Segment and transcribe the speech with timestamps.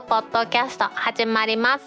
[0.00, 1.84] クポッドキャスト始まります。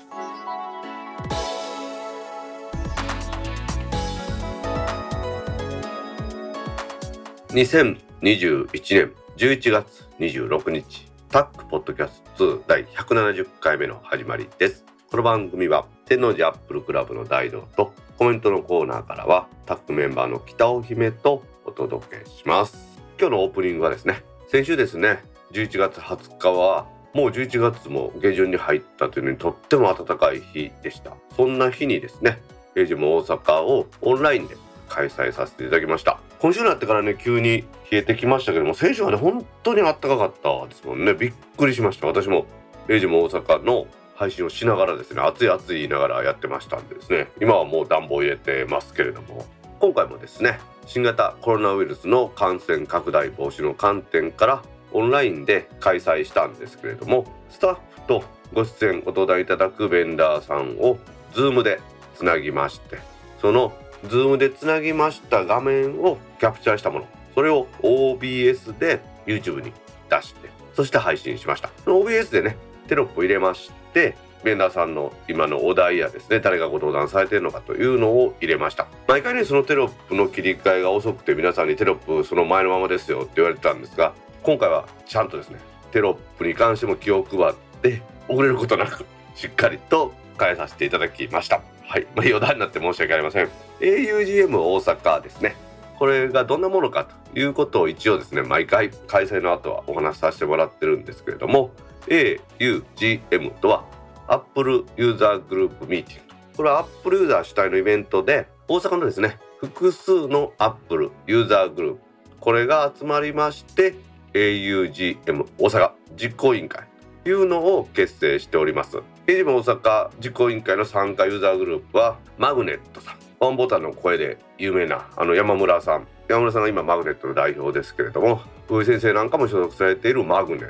[7.49, 14.85] 2021年11月26日タックポッドキャスト2第170回目の始まりです。
[15.11, 22.77] この番組は天王寺アップルクラブの大道とコメントのコーナーからはタックメンバーの北尾姫とお届けします。
[23.19, 25.21] 今日のオープニングはですね先週ですね
[25.51, 31.13] 11月20日はもう11月も下旬に入ったというのにとっても暖かい日でした。
[31.35, 32.41] そんな日にですね
[32.73, 34.57] 平時も大阪をオンラインで
[34.89, 36.19] 開催させていただきました。
[36.39, 41.13] 今週になってからね急に冷えてきましたけども先週はね本当に暖かかったですもんね。
[41.13, 42.07] びっくりしました。
[42.07, 42.45] 私も
[42.87, 49.45] 0時も大阪の配信をしながらですね熱い熱い言いながらやってましたんでですね今はもう暖房入れてますけれども
[49.79, 54.63] 今回もですね新型コロナウイルスの感染拡大防止の観点から
[54.97, 60.97] オンラインで開催したんですけれどもスタッフとご出演ご登壇いただくベンダーさんを
[61.33, 61.79] Zoom で
[62.15, 62.97] つなぎまして
[63.39, 63.73] その
[64.05, 69.71] Zoom でつなぎました画面をキャプチャーしたものそれを OBS で YouTube に
[70.09, 71.69] 出してそして配信しました。
[71.85, 78.87] OBS でねテロップ入れましてベンダーさんの今のお題やですね誰がご登壇されてるのかというのを入れました。
[79.07, 84.13] 毎回ねそのテロップの切り替えが遅くて皆さんにテロップその前のままですよって言われてたんですが
[84.47, 85.59] 今回はちゃんとですね
[85.91, 91.61] テロップに関しても気を配って遅れることなくしっかりと変えさせていただきました。
[91.85, 93.49] はい、まあ、余談になって申し訳ありません。
[93.81, 95.57] Augm 大阪ですね。
[95.99, 101.71] これがどんなものかということを一応ですね毎回開催の後はお話しさせてもらってるんですけれども
[102.07, 103.83] augm とは
[104.29, 111.99] Apple ユーザーグループミーティングこれは Apple ユーザー主体のイベントで大阪のですね複数の Apple ユーザーグループ
[112.39, 113.95] これが集まりまして
[114.33, 116.83] augm 大阪実行委員会
[117.23, 118.97] というのを結成しております。
[119.27, 123.15] augm 大阪実行委員会の参加ユーザーグループはマグネットさん。
[123.39, 126.07] ワンボタンの声で有名なあの山村さん。
[126.27, 130.69] 山村さんが今マグネットの代表ですけれども福井先生なんかも所属されているマグネッ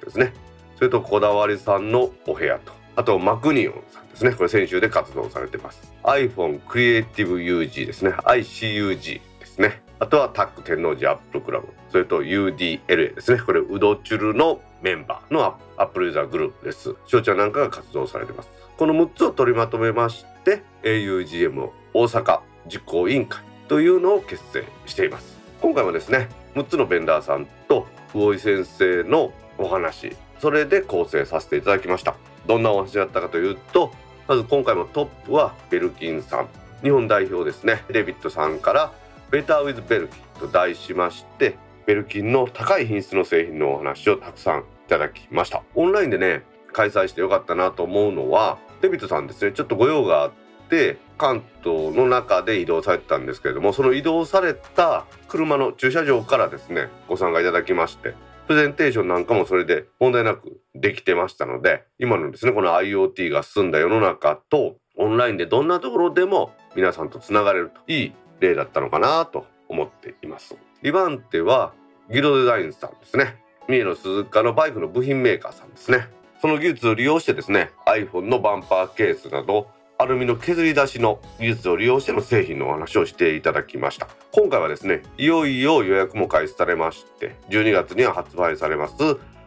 [0.00, 0.32] トですね。
[0.76, 2.72] それとこだわりさんのお部屋と。
[2.96, 4.32] あとマクニオンさんですね。
[4.32, 5.92] これ先週で活動されてます。
[6.02, 8.10] iPhone Creative UG ですね。
[8.10, 9.82] ICUG ですね。
[10.00, 11.68] あとはタック天王寺アップルクラブ。
[11.90, 13.40] それと UDLA ですね。
[13.40, 16.94] これウドチュルのメンバーのアップルユーザーグループです。
[17.06, 18.50] 翔ちゃんなんかが活動されてます。
[18.76, 22.40] この6つを取りまとめまして augm 大阪
[22.72, 25.36] 実行委員会というのを結成しています。
[25.60, 32.14] 今回もですね6つのベンダーさんと魚井先生のお話それで構成させていただきました。
[32.46, 33.92] どんなお話だったかというと
[34.28, 36.48] まず今回もトップはベルキンさん。
[36.84, 37.82] 日本代表ですね。
[37.90, 38.92] デビッドさんから
[39.30, 41.56] 「ベターウィズベルキン」と題しまして
[41.86, 45.62] ベルキンの高い品質の製品のお話をたくさんいただきました。
[45.74, 49.52] オンラインでね開催してよかったなと思うのはデビッドさんですね。
[49.52, 50.32] ちょっとご用があっ
[50.68, 58.14] て関東の中で移動されてたんですけれどもその移動された車の駐車場からですねご参加いただきまして
[58.46, 67.80] プレゼンテーションなんかもそれで問題なくできてましたので今のですねこの IoT が進んだ世の中とオンラインでどんなところでも皆さんとつながれると。
[67.86, 70.56] いい例だったのかなと思っています。
[70.82, 71.72] 2番手は
[72.10, 73.36] ギロデザインさんですね。
[73.68, 76.08] 三重の鈴鹿のバイクの部品メーカーさんですね。
[76.40, 84.08] その技術を利用してですね iPhone のバンパーケースなどアルミの削り出しの技術を利用しての製品のお話をしていただきました。
[84.32, 88.94] 今回はですねいよいよ予約も開始されまして12月には発売されます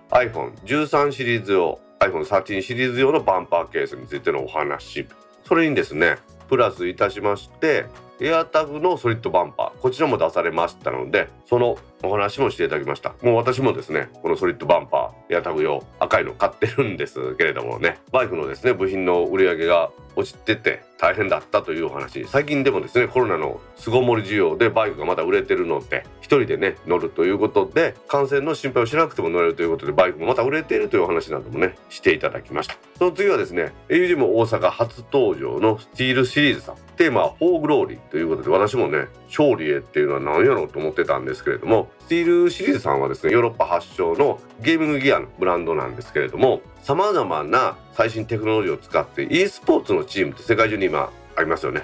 [0.10, 5.08] iPhone13 シリーズ用 iPhone13 シリーズ用のバンパーケースについてのお話。
[5.46, 6.18] それにですね
[6.50, 7.86] プラスいたしまして
[8.24, 13.16] AirTag の Solid Bumper こちらも出されましたのでそのお話もしていただきました。
[13.24, 17.98] もう私もですねこの Solid Bumper AirTag 用赤いの買ってるんですけれどもね。
[18.12, 32.78] バイクのですね部品の売り上げが落ちてて大変だったというお話最近でもですねコロナの巣ごもり需要でバイクがまだ売れてるので一人でね乗るということで感染の心配をしなくても乗れるということでバイクもまた売れているというお話などもねしていただきました。
[32.98, 36.76] その次はですね AUG も大阪初登場の SteelSeries さん。
[36.98, 51.84] テーマは「For Glory」ということで私もね勝利へっていうのは何やろうと思ってたんですけれども SteelSeries さんはですねヨーロッパ発祥のゲーミングギアのブランドなんですけれどもさまざまな最新テクノロジーを使って e スポーツのチームって世界中に今ありますよね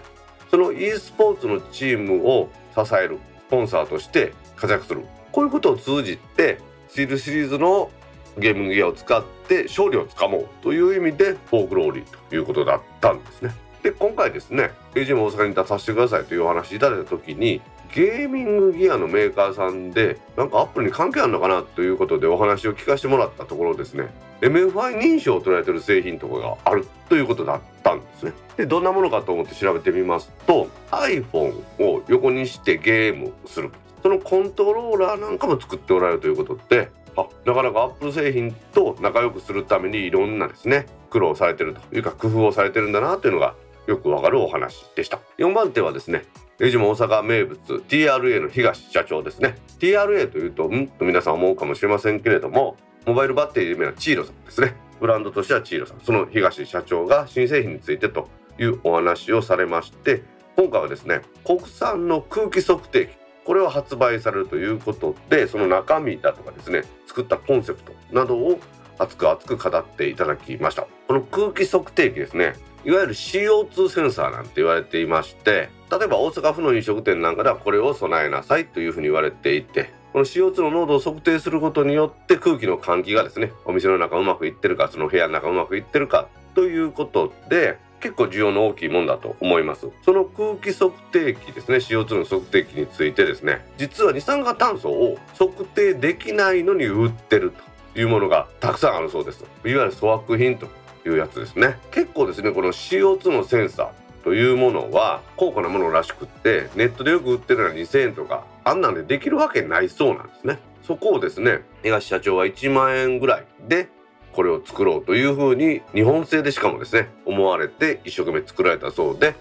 [0.50, 6.60] その e スポーツのチームを支えるスポンサーとして活躍するこういうことを通じて
[6.90, 7.92] SteelSeries の
[8.40, 13.54] ゲーミングギアを使って勝利をつかもうという意味で For Glory ということだったんですね。
[13.84, 17.62] で今回ですね AGM 大阪に出させてくださいというお話いただいた時に
[17.94, 24.08] ゲーミングギアのメーカーさんでなんか Apple に関係あるのかなということでお話を聞かせてもらったところですね。
[24.42, 28.34] MFI 認証を取られてる製品とかがあるということだったんですね。
[28.56, 33.72] でどんなものかと思って調べてみますと iPhone を横にしてゲームする。
[34.04, 43.56] そのコントローラーなんかも作っておられるということであなかなかアップル製品と仲良くするためにいろんなですね苦労されてるというか工夫をされてるんだなというのが
[43.88, 45.20] よくわかるお話でした。
[45.38, 46.26] 4番手はですね
[46.60, 49.58] 江島大阪名物 TRA の東社長ですね。
[49.80, 54.76] TRA というとんと皆さん思うかもしれませんけれどもモバイルバッテリー有名なチーロさんですね。
[55.00, 56.00] ブランドとしてはチーロさん。
[56.00, 58.28] その東社長が新製品についてと
[58.58, 60.24] いうお話をされまして
[60.56, 63.10] 今回はですね国産の空気測定器
[63.46, 68.60] これを発売されるということでその中身だとかですね作ったコンセプトなどを
[68.98, 70.88] 熱く熱く語っていただきました。
[71.08, 89.88] この空気測定器ですねいわゆる CO2 センサーなんて言われていまして例えば大阪府の飲食店なんかではこれを備えなさいというふうに言われていてこの CO2 の濃度を測定することによって空気の換気がですねお店の中うまくいってるかその部屋の中うまくいってるかということで結構需要の大きいもんだと思います。
[90.04, 97.54] その空気測定器ですね CO2 の測定器についてですね実は二酸化炭素を測定できないのに売ってる
[97.94, 99.44] というものがたくさんあるそうです。
[99.66, 100.68] いわゆる粗悪品と
[101.06, 101.78] いうやつですね。
[101.92, 110.60] 結構ですねこの CO2 のセンサーというものは高価なものらしくってネットでよく売ってるのは2000円とかあんなんでできるわけないそうなんですね。
[110.84, 113.88] そこをですね東社長は1万円ぐらいで
[114.34, 119.34] これを作ろうというふうに日本製でしかもですね思われて一生懸命作られたそうで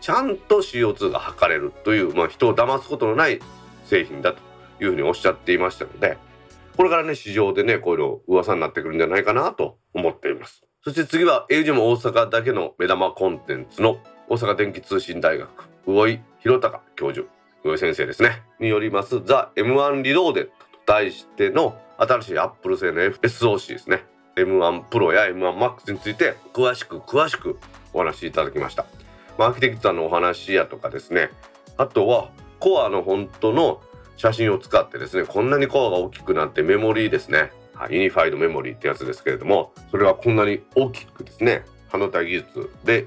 [0.00, 3.38] ちゃんと CO2 が測れるという、まあ、人を騙すことのない
[3.84, 4.40] 製品だと
[4.82, 6.18] いうふうにおっしゃっていましたので
[6.76, 10.64] これからね市場でねこういうの噂になってくるんじゃないかなと思っています。
[10.84, 13.98] そして次は英語も大阪だけの目玉コンテンツの
[14.32, 15.46] 大阪電気通信大学
[15.84, 17.26] 魚井弘隆教授
[17.64, 18.40] 魚井先生ですね。
[18.60, 20.54] によりますザ M1 リローデットと
[20.86, 24.06] 題しての新しいアップル製の SOC ですね。
[24.36, 27.58] M1 プロや M1 マックスについて詳しく詳しく
[27.92, 28.86] お話しいただきました、
[29.36, 31.28] まあ、アーキテクチャのお話やとかですね。
[31.76, 33.82] あとはコアの本当の
[34.16, 37.50] 写真を使ってですねこんなにコアが大きくなってメモリーですね。
[37.90, 43.06] ユニファイドメモリーってやつですけれどもそれはこんなに大きくですね半導体技術で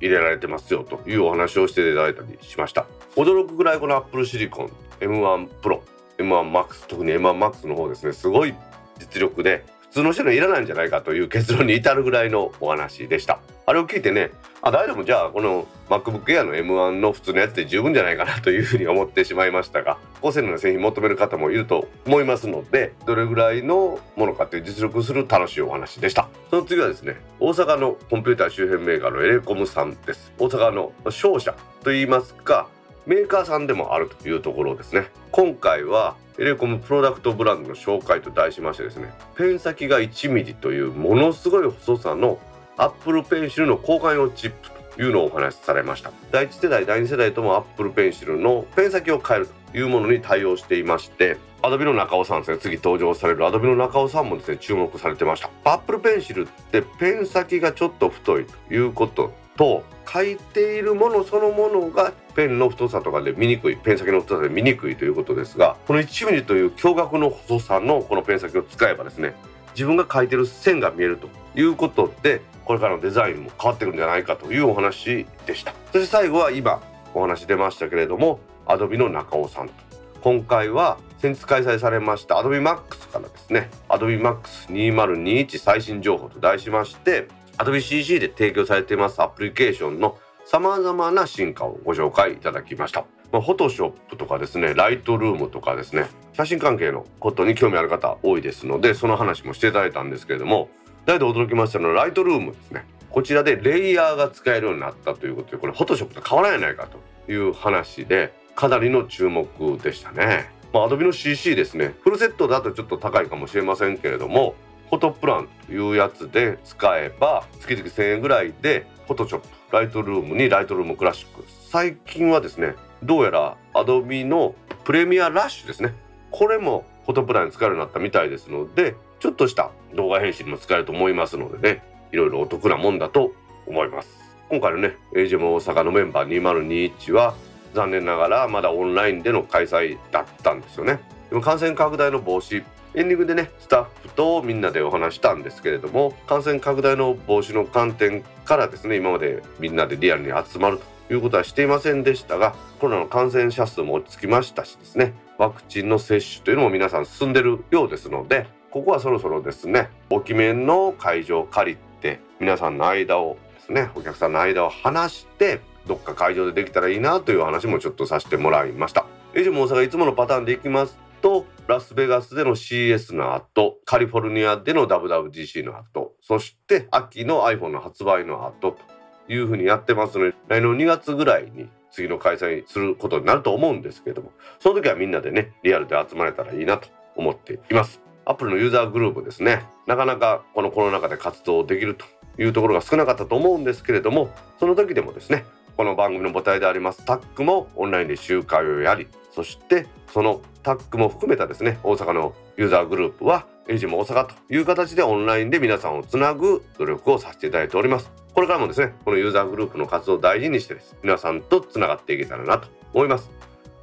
[0.00, 2.86] 入れられてますよというお話をしていただいたりしました。
[3.16, 4.70] 驚くぐらいこのアップルシリコン
[5.00, 5.80] M1 Pro
[6.18, 8.54] M1MAX 特に M1MAX の方ですねすごい
[8.98, 13.40] 実力で普通の人にはいらないんじゃないかという結論に至るぐらいのお話でした。
[13.68, 14.30] あれを聞いてね
[14.62, 26.28] あ誰でもじゃあこの MacBook Air の M1 の普通のやつで十分じゃないかなというふうに思ってしまいましたが高性能な製品求める方もいると思いますのでどれぐらいのものかという実力する楽しいお話でした。
[26.50, 30.32] その次はですね大阪のコンピューター周辺メーカーのエレコムさんです。
[30.38, 32.68] 大阪の商社といいますか
[33.04, 35.08] メーカーさんでもあるというところですね。
[35.32, 42.38] 今回はエレコムプロダクトブランドの紹介と題しましてですねペン先が 1mm というものすごい細さの
[42.78, 46.12] Apple Pencil の交換用チップというのをお話しされました。
[46.30, 53.46] 第1世代第2世代とも Apple Pencil のペン先を変えるというものに対応していまして Adobe の中尾さんですね次登場される。
[53.46, 55.50] Adobe の中尾さんもですね注目されてました。
[55.64, 69.34] Apple Pencil ってペン先がちょっと太いということと書いているものそのものがペンの太さとかで見にくいペン先の太さで見にくいということですがこの 1mm という驚愕の細さのこのペン先を使えばですね
[69.74, 71.28] 自分が書いてる線が見えると
[71.58, 75.72] いうことでこれからのデザインも変わってくるんじゃないかというお話でした。
[75.92, 76.82] そして最後は今
[77.14, 79.74] お話出ましたけれどもアドビの中尾さんと。
[80.20, 83.70] 今回は先日開催されました AdobeMax からですね。
[83.88, 93.04] AdobeMax2021 最新情報と題しまして Adobe CC で提供されていますアプリケーションの様々な進化をご紹介いただきました。
[93.32, 100.68] まあ、フォトショップとかですね、ライトルームとかですね、写真関係のことに興味ある方多いですので、その話もしていただいたんですけれども、
[101.06, 102.84] 大で驚きましたのはライトルームですね。
[103.10, 106.88] こちらでレイヤーが使えるようになったということで、これフォトショップと変わらないないか
[107.26, 109.46] という話で、かなりの注目
[109.78, 110.50] でしたね。
[110.72, 114.54] まあ、Adobe の CC ですね、フルセットだとちょっと高いかもしれませんけれども、
[114.88, 125.92] フォトプランというやつで使えば月々1000円ぐらいでフォトショップライトルームにライトルームクラシック最近はですねどうやら Adobe のプレミアラッシュですね
[126.30, 128.94] これもフォトプランに使えるようになったみたいですので
[129.26, 133.32] ちょっとした動画編集にも使えると思いますのでねいろいろお得なもんだと
[133.66, 134.08] 思います。
[134.48, 137.34] 今回のね AGM 大阪のメンバー2021は
[137.74, 141.00] 残念ながらまだオンラインでの開催だったんですよね。
[141.28, 142.62] でも感染拡大の防止
[142.94, 150.78] エンディングでねスタッフとみんなでお話したんですけれども感染拡大の防止の観点からですね今までみんなでリアルに集まる
[151.08, 169.06] ということはしていませんでしたがコロナの感染者数も落ち着きましたしですねワクチンの接種というのも皆さん進んでるようですのでここはそろそろですね大きめの会場を借りて皆さんの間をですねお客さんの間を離してどっか会場でできたらいいなという話もちょっとさせてもらいました。
[169.32, 188.05] エジも大阪いつものパターンでいきますとラスベガスでの CS の後カリフォルニアでの WWDC の後そして秋の iPhone の発売の後というふうにやってますので来年の2月ぐらいに次の開催することになると思うんですけれどもその時はみんなでねリアルで集まれたらいいなと思っています。
[188.26, 189.64] アップルのユーザーグループですね。
[189.86, 192.04] なかなかこのコロナ禍で活動できると
[192.38, 194.28] いうところが少なかったと思うんですけれども
[194.58, 195.44] その時でもですね
[195.76, 208.10] この番組の母体でありますタックもオンラインで集会をやりそしてそのタックも含めたですね大阪のユーザーグループはエイジも大阪という形でオンラインで皆さんをつなぐ努力をさせていただいております。
[208.32, 213.30] これからもですねこのユーザーグループの活動を大事にしてです皆さんとつながっていけたらなと思います。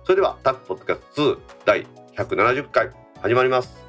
[0.04, 3.83] それではタックポッドキャスト2第170回始まります。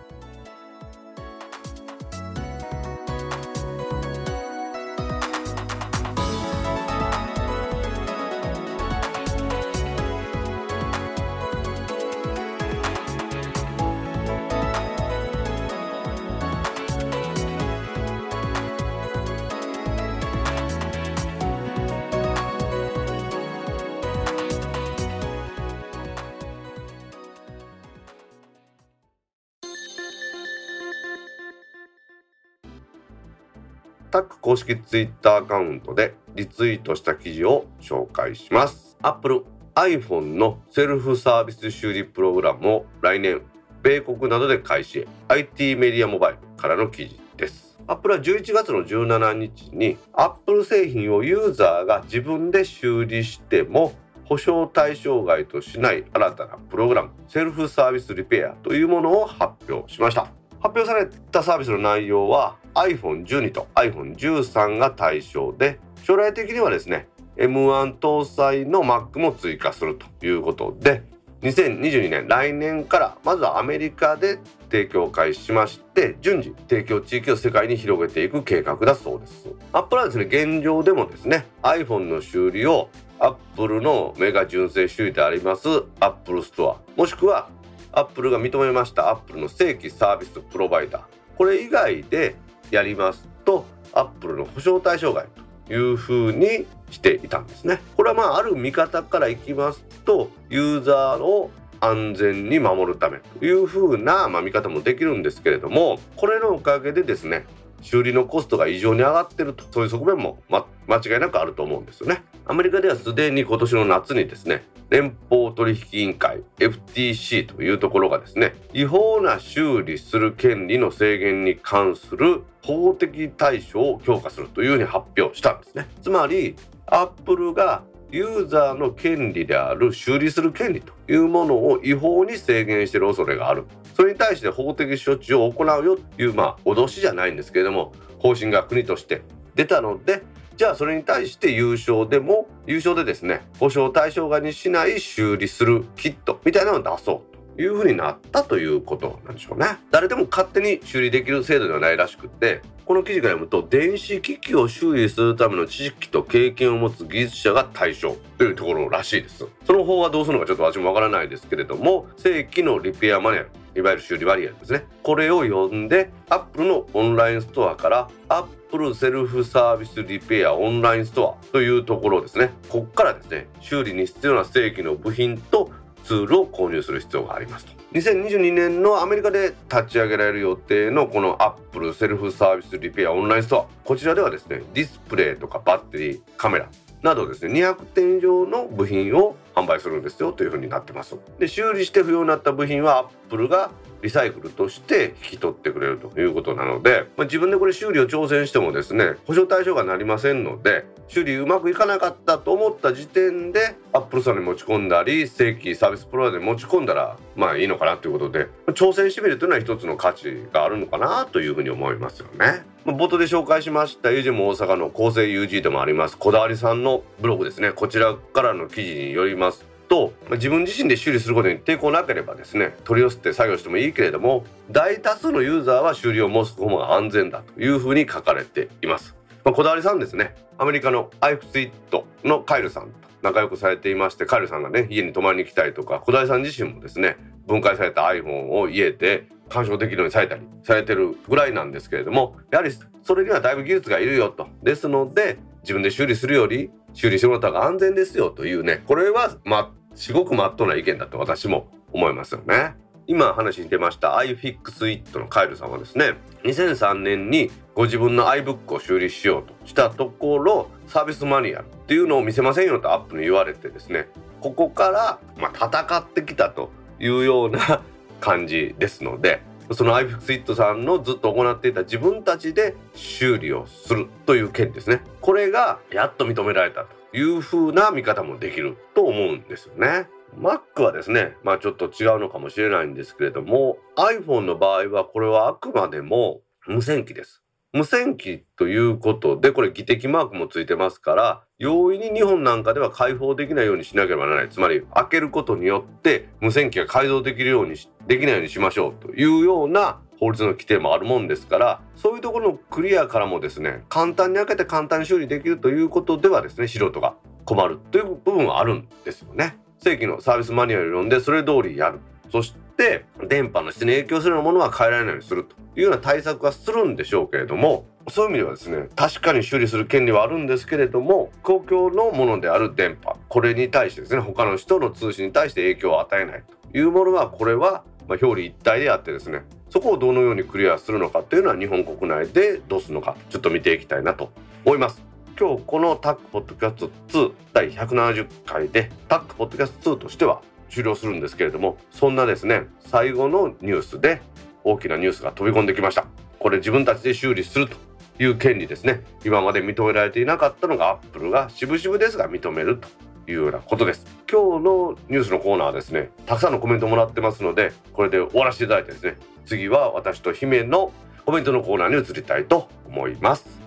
[34.64, 38.96] 式ツイッターアカウントでリツイートした記事を紹介します。
[39.02, 39.44] Apple
[39.74, 43.42] iPhone のセルフサービス修理プログラムを来年
[43.82, 45.00] 米国などで開始。
[45.00, 47.78] へ IT メディアモバイルからの記事です。
[47.86, 53.92] アップルは11月の17日に Apple 製品をユーザーが自分で修理しても
[54.24, 60.22] 保証対象外としない新たなプログラムセルフサービスリペアというものを発表しました。
[60.60, 71.02] 発表されたサービスの内容は iPhone12 と iPhone13 が対象で将来的にはですね M1 搭載の Mac も追加するということで
[71.42, 74.38] 2022年来年からまずはアメリカで
[74.70, 79.48] 提供開始しまして順次提供地域を世界に広げていく計画だそうです。
[79.72, 82.88] アップルはですね現状でもですね iPhone の修理を
[83.18, 85.68] アップルのメガ純正修理であります
[86.00, 87.48] Apple Store もしくは
[87.92, 91.02] Apple が認めました Apple の正規サービスプロバイダー。
[91.36, 92.36] これ以外で
[92.70, 95.26] やりますと Apple の保証対象外
[95.66, 97.80] というふうにしていたんですね。
[97.96, 107.44] これはまあある見方からいきますとユーザーを安全に守るためというふうな、まあ、見方もできるんですけれどもこれのおかげでですね
[107.84, 109.64] 修理のコストが異常に上がってると。
[109.70, 112.24] そういう側面も、ま、間違いなくあると思うんですよね。
[112.46, 125.88] アメリカではすでに今年の夏にですね連邦取引委員会 FTC というところがですね違法な修理する権利の制限に関する法的対処を強化するというふうに発表したんですね。
[126.02, 133.64] つまりアップルがユーザーの権利である修理する権利というものを違法に制限している恐れがある。
[133.94, 139.22] それに対して法的処置を行うよというまあ脅しじゃないんですけれども方針が国として
[139.54, 140.22] 出たので
[140.56, 149.78] じゃあそれに対して優勝でも優勝でですね保証対象外にしない修理するキットみたいなのを出そういうふうになったということなんでしょうね。
[149.90, 159.46] 誰でも勝手に修理できる制度ではないらしくてこの記事から読むと電子機器を修理するための知識と経験を持つ技術者が対象というところらしいです。
[159.66, 164.84] その方はどうするのかちょっと私もわからないですけれども正規のリペアマニュアルいわゆる修理バリアですね。
[165.02, 172.50] これを読んで Apple のオンラインストアから Apple セルフサービスリペアオンラインストアというところですね。
[172.68, 175.70] ここからですね修理に必要な正規の部品と
[176.04, 177.72] ツールを購入する必要がありますと。
[177.92, 183.66] 2022年のアメリカで立ち上げられる予定のこの Apple Self Service Repair オンラインストア。
[183.84, 186.68] こちらではですねディスプレイとかバッテリーカメラ
[187.02, 191.16] などですね200点以上の部品を販売するんですよというふうになってます。
[191.38, 193.70] で修理して不要になった部品は Apple が
[194.04, 212.62] リサイクルとして引き取ってくれるということなので、まあ、自分でこれ修理を挑戦してもですね保証対象がなりませんので修理うまくいかなかったと思った時点で Apple さんに持ち込んだり正規サービスプロバイダーに持ち込んだらまあいいのかなということで挑戦してみるというのは一つの価値があるのかなというふうに思いますよね。
[212.84, 229.14] 冒頭で紹介しました UG も大阪の構成 UG でもありますこだわりさんのブログですねこちらからの記事によりますと自分自身で修理することに抵抗なければですね取り寄せて作業してもいいけれども大多数のユーザーは修理を申す方が安全だというふうに書かれています。
[229.44, 230.34] まあ、こだわりさんですね。
[230.56, 232.90] アメリカのアイフスイットのカイルさんと
[233.22, 242.72] 仲良くされていましてカイルさんがね家に泊まりに来たりとかこだわりさん自身もですね分解された iPhone を家で鑑賞できるようにされたりされてるぐらいなんですけれどもやはり
[243.02, 244.48] それにはだいぶ技術がいるよと。
[244.62, 252.74] ですので自分で修理するより修理してもらった方が安全ですよというねこれはまあすごくまっとうな意見だと私も思いますよね。
[253.06, 264.08] 今話に出ました iFixit のカイルさんはですね2003年にご自分の iBook を修理しようとしたところサービスマニュアルっていうのを見せませんよとアップに言われてですね
[264.40, 267.82] ここから、まあ、戦ってきたというような
[268.20, 269.42] 感じですので
[269.72, 280.08] その iFixit さんのずっと行っていた自分たちで修理をするという件ですねこれがやっと認められたというふうな見方もできると思うんですよね。
[280.36, 287.43] Mac はですねまあちょっと違うのかもしれないんですけれども iPhone の場合はこれはあくまでも無線機です。
[287.74, 297.74] 無線機ということでこれ技的マークもついてますから容易に日本なんかでは開放できないようにしなければならないつまり開けることによって無線機が改造できるように
[298.06, 309.58] できないようにしましょうというような法律の規定もあるもんですからそういうところのクリアからもですね簡単に開けて簡単に修理できるということではですね素人が困るという部分はあるんですよね。
[309.78, 311.98] 正規のサービスマニュアルを読んでそれ通りやる
[312.30, 334.30] そして電波の質に影響するようなものは変えられないようにするというような対策はするんでしょうけれどもそういう意味ではですね確かに修理する権利はあるんですけれども公共のものである電波これに対してですね他の人の通信に対して影響を与えないというものはこれは表裏一体であってですねそこをどのようにクリアするのかっていうのは日本国内でどうするのかちょっと見ていきたいなと
[334.64, 335.02] 思います。
[335.36, 344.20] 今日このタックポッドキャスト2第170回でタックポッドキャスト2としては終了するんですけれどもそんなですね最後のニュースで
[344.64, 346.06] 大きなニュースが飛び込んできました。
[346.38, 347.76] これ自分たちで修理すると
[348.18, 349.02] いう権利ですね。
[349.24, 352.88] 今まで認められていなかったのがアップルが渋々ですが認めると
[353.30, 354.06] いうようなことです。
[354.30, 360.92] 今日のニュースのコーナーはですねたくさんのコメントもらってますのでこれで終わらせていただいてですね次は私と姫の
[361.24, 363.63] コメントのコーナーに移りたいと思います。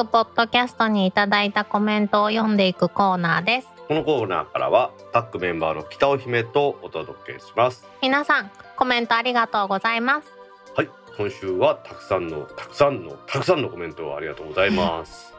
[0.00, 3.68] タックポッドキャストにいただいたコメントを読んでいくコーナーです。
[3.86, 7.86] このコーナーからはタックメンバーの北尾姫とお届けします。
[8.00, 10.28] 皆さんコメントありがとうございます。
[10.74, 15.34] はい今週はたくさんのたくさんのたくさんのコメントをありがとうございます。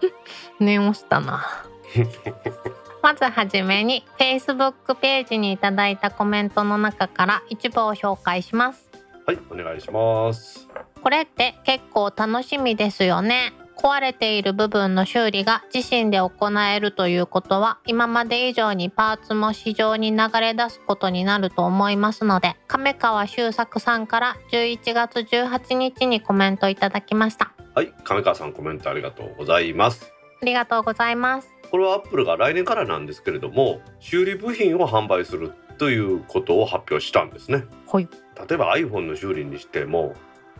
[0.58, 1.44] 念押したな。
[3.02, 8.88] まずはじめに Facebook ページにいただいたコメントの中から一部を紹介します。
[9.26, 10.66] はいお願いします。
[11.02, 27.52] これって結構楽しみですよね壊れている部分の修理が自身で行えるということは今まで以上にパーツも市場に流れ出すことになると思いますので亀川修作さんから11月18日にコメントいただきました。
[27.74, 30.12] はい亀川さんコメントありがとうございます。
[30.42, 31.48] ありがとうございます。
[31.70, 37.64] これはアップルが来年からなんですけれども修理部品を販売するということを発表したんですね。
[37.86, 38.08] はい。
[38.48, 40.14] 例えば iPhone の修理にしても、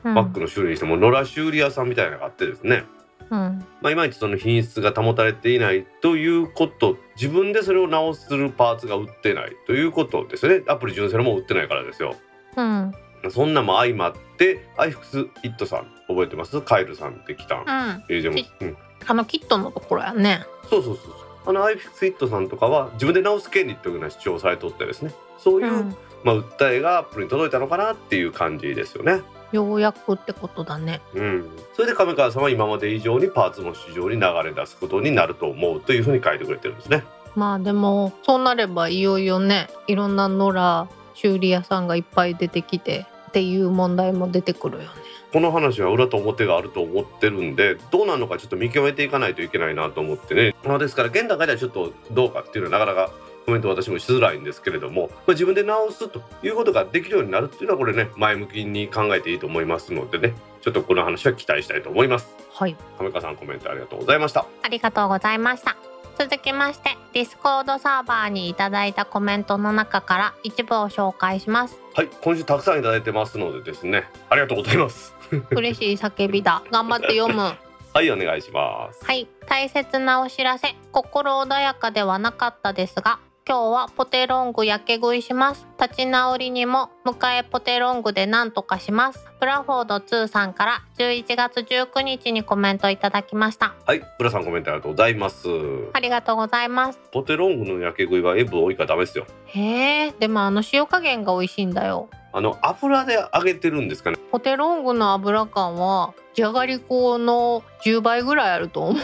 [0.04, 0.14] うん。
[0.16, 2.85] Mac の修理にしても野良修理屋さんみたいなのがあってですね
[3.30, 3.64] うん。
[3.80, 10.64] まあ、いまいちその品質が保たれていないということ自分でそれを直するパーツが売ってないということですよね。
[10.68, 12.14] アプリ純正のも売ってないからですよ。
[12.56, 12.92] うん。
[13.30, 16.60] そんなも相まってアイフクスイットさん覚えてます？
[16.62, 17.60] カイルさんって来たん。
[17.60, 18.76] うん。
[19.06, 20.44] あのキットのところやね。
[20.70, 21.14] そうそうそうそう。
[21.46, 25.12] あのアイフクスイットさんとかは自分で直す権利というような主張をされとってですね。
[25.38, 25.96] そういう、うん。
[26.24, 29.22] まあ、訴えがアップルに届いたのかなっていう感じですよね。
[29.52, 31.00] ようやくってことだね。
[31.14, 37.04] うん、それで亀川さんは今まで以上にパーツも市場に流れ出すことになると思うというふうに書いてくれてるんですね。
[37.34, 44.88] まあでもそうなればいよいよねいろんな野良修理屋さんがいっぱい出てきてっていう問題も出てくるよね。
[45.32, 53.12] この話は裏と表があると思ってるんでどうなるのかちょっと見極めていかないといけないなと思ってね、まあ、ですから現段階ではちょっとどうかっていうのはなかなか
[53.48, 62.28] コメント私もしづらいんですけれども、まあ、自分で直すということができるようになるっていうのはこれね前向きに考えていいと思いますのでねちょっとこの話は期待したいと思います。
[62.52, 62.76] はい。
[62.98, 64.44] 亀川さんコメントありがとうございました。
[64.62, 65.78] ありがとうございました。
[66.18, 71.78] 続きましてディスコードサーバーにいただいたコメントの中から一部を紹介します。
[71.94, 75.14] はい今週たくさんいただいてますのでですねありがとうございます。
[75.52, 76.62] 嬉しい叫びだ。
[76.70, 77.40] 頑張って読む。
[77.94, 79.02] はいお願いします。
[79.06, 79.26] はい。
[79.46, 80.74] 大切なお知らせ。
[80.92, 85.66] 心穏やかではなかったですが今日はポテロングやけ食いします。
[85.80, 89.24] 立ち直りにも迎えポテロングで何とかします。
[89.40, 93.74] ブラフォード2さんから11月19日にコメントいただきました。
[93.87, 95.48] はい浦さんコメントありがとうございます。
[95.94, 97.00] ありがとうございます。
[97.11, 99.26] ポテロングの焼け食いは塩分多いからダメですよ。
[99.46, 102.11] へえでもあの塩加減が美味しいんだよ。
[102.34, 104.18] あの油で揚げてるんですかね。
[104.30, 109.02] ポテロングの油感はじゃがりこの10倍ぐらいあると思う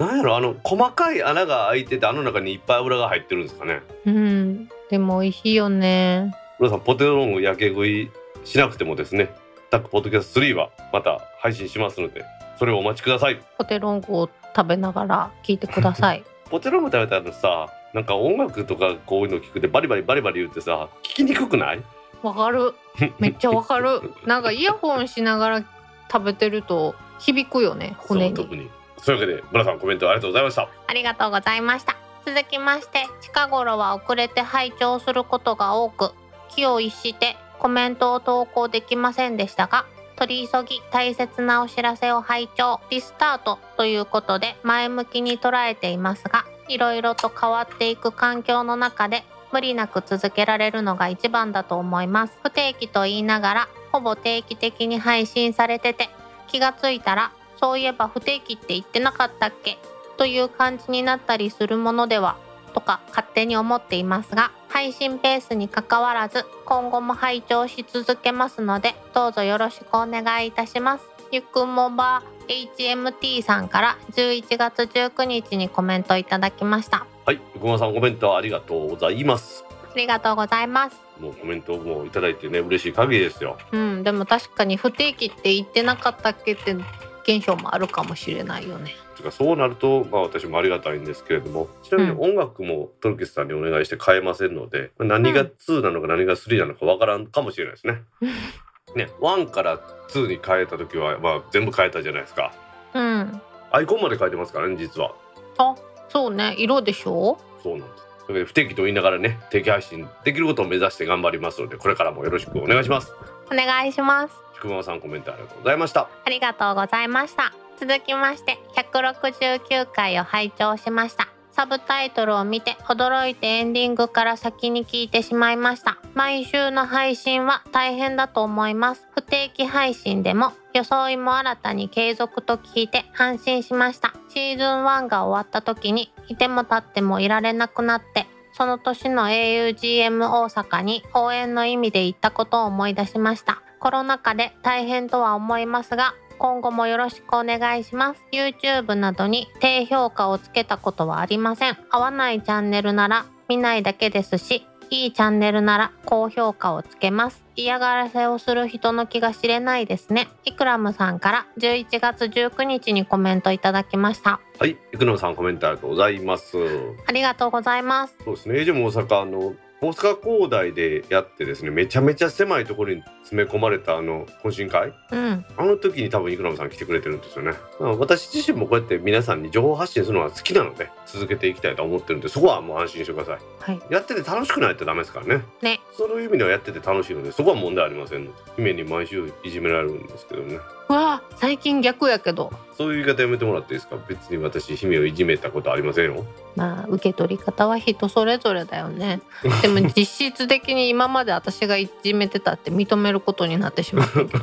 [0.00, 3.82] なんやろあの細かい穴が開いててあの中にいっぱい油が入ってるんですかね。
[4.06, 4.68] うん。
[4.90, 6.34] でも美味しいよね。
[6.58, 8.10] 浦さんポテロング焼け食い
[8.44, 9.28] しなくてもですね
[9.70, 12.24] タックポッドキャスト3はまた配信しますので
[12.58, 13.40] それをお待ちください。
[13.58, 16.24] ポテロングを食べながら聞いてください。
[16.50, 21.82] ポテロング食べたらさなんか音楽とかこういうの聞くでバリバリバリバリ言ってさ聞きにくくない？
[22.22, 22.74] わかる。
[23.18, 24.00] めっちゃわかる。
[24.24, 25.64] なんかイヤホンしながら
[26.10, 28.70] 食べてると響くよね 骨に
[29.02, 30.68] そういうわけで村さんコメントありがとうございました。
[30.86, 31.96] ありがとうございました。
[32.26, 36.12] 続きまして近頃は遅れて拝聴することが多く
[36.50, 39.86] 気を逸してコメントを投稿できませんでしたが
[40.16, 52.38] 取り急ぎ大切なお知らせを拝聴リスタートということで前向きに捉えていますがいろいろと変わっていく環境の中で無理なく続けられるのが一番だと思います。
[52.42, 56.10] 不定期と言いながらほぼ定期的に配信されてて
[56.46, 59.78] 気がついたらそういえば不定期って言ってなかったっけ？
[60.16, 62.36] という感じになったりするものでは？
[62.72, 71.04] とか勝手に思っていますが配信ペースにかかわらず今後も拝聴し続けますのでどうぞよろしくお願いいたします。
[71.32, 77.06] ゆくもば HMT さんから11月19日にコメントいただきました。
[77.24, 79.64] はい横間さんコメントありがとうございます。
[79.92, 80.96] ありがとうございます。
[81.20, 83.58] もうコメントもいただいてね嬉しい限りですよ。
[83.72, 86.76] うんでも確かに不定期って言ってなかったっけって
[87.22, 88.94] 現象もあるかもしれないよね
[89.30, 98.02] そうなると、まあ、私もありがたいんですけれどもちなみに音楽もトルキスさんにお願いして変えませんので、何が2なのか何が3なのかわからんかもしれないですね。
[98.96, 99.78] ね1から
[100.08, 102.52] 2に変えた時は、まあ、全部変えたじゃないですか。
[102.94, 105.12] うんアイコンまで変えてますからね実は。
[105.58, 105.74] あ
[106.08, 107.38] そうね色でしょ？
[107.62, 108.44] そうなんです。
[108.46, 113.12] 不定期と言いながらね定期配信できることを目指して頑張りますのでこれからもよろしくお願いします。
[113.52, 116.08] お願いします菊間さんコメントありがとうございました。
[116.24, 117.52] ありがとうございました。
[117.78, 121.28] 続きまして、169回を拝聴しました。
[121.52, 125.98] サブタイトルを見て驚いてエンディングから先に聞いてしまいました。
[126.14, 129.08] 毎週の配信は大変だと思います。
[129.14, 134.14] 不定期配信でも装いも新たに継続と聞いて安心しました。
[134.28, 143.62] シーズン1が終わった時にいても立ってもいられなくなってその年の augm 大阪に応援の意味で行ったことを思い出しました。
[143.80, 148.22] コロナ禍で大変とは思いますが、今後もよろしくお願いします。
[148.30, 151.76] YouTube などに低評価をつけたことはありません。
[151.90, 157.42] 合わないチャンネルなら見ないだけですし、いいチャンネルなら高評価をつけます。
[157.56, 160.28] 嫌がらせをする人の気が知れないですね。
[160.44, 164.40] イクラムさんから11月19日にコメントいただきました。
[164.58, 166.58] はい、生野さんコメントありがとうございます。
[167.06, 168.16] ありがとうございます。
[168.24, 168.58] そうですね。
[168.58, 174.92] エイジも大阪あの大阪工大でやってですねめちゃめちゃ狭いところに詰め込まれたあの懇親会？
[175.10, 175.44] うん。
[175.56, 177.52] あの時に多分イクラムさん来てくれてるんですよね。
[177.78, 183.38] まあ私自身もこうやって皆さんに情報発信するのが好きなので続けていきたいと思ってるんでそこはもう安心してください。
[183.60, 183.80] はい。
[183.90, 185.44] やってて楽しくないとダメですからね。
[185.62, 185.80] ね。
[185.96, 190.58] そういう意味ではやってて楽しいのでそこは問題ありませんので姫に毎週いじめられるんですけどね。
[190.90, 192.52] うわあ最近逆やけど。
[192.76, 193.96] そういう言い方やめてもらっていいですか？
[194.08, 196.24] 別に私姫をいじめたことありませんよ。
[196.56, 199.20] まあ受け取り方は人それぞれだよね。
[199.62, 204.18] でも実質的に今まで私がいじめてたって認めることになってしまって。
[204.20, 204.28] る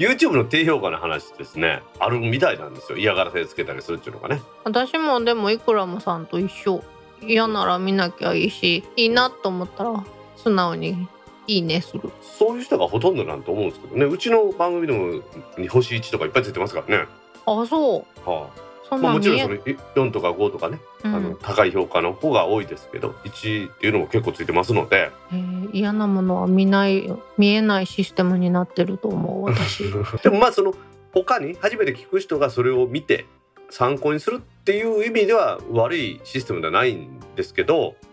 [0.00, 1.82] YouTube の低評価の話ですね。
[1.98, 2.98] あるみたいなんですよ。
[2.98, 4.40] 嫌がらせつけたりするっていうのがね。
[4.64, 6.82] 私もでもイクラムさんと一緒。
[7.22, 10.02] 嫌なら見なきゃいいしいいなと思ったら
[10.36, 11.06] 素直に
[11.50, 12.10] いいねする。
[12.20, 14.04] そういう人がほとんどなんと思うんですけどね。
[14.04, 15.22] うちの番組でも
[15.58, 17.06] に星1とかいっぱいついてますからね、
[17.44, 18.30] あそう。
[18.30, 18.50] は
[18.88, 18.98] そあ。
[18.98, 21.14] まあ、んなん見えもちろんそれ4とか5とかね、うん。
[21.14, 25.10] あの高い評価の方が多いですけど1っていうのも結構ついてますので。
[25.32, 29.84] えー嫌なものは見ない見えないシステムになってると思う私。
[30.22, 30.74] でもまあその
[31.12, 33.26] 他に初めて聞く人がそれを見て
[33.68, 38.09] 参考にするっていう意味では悪いシステムではないんですけどうん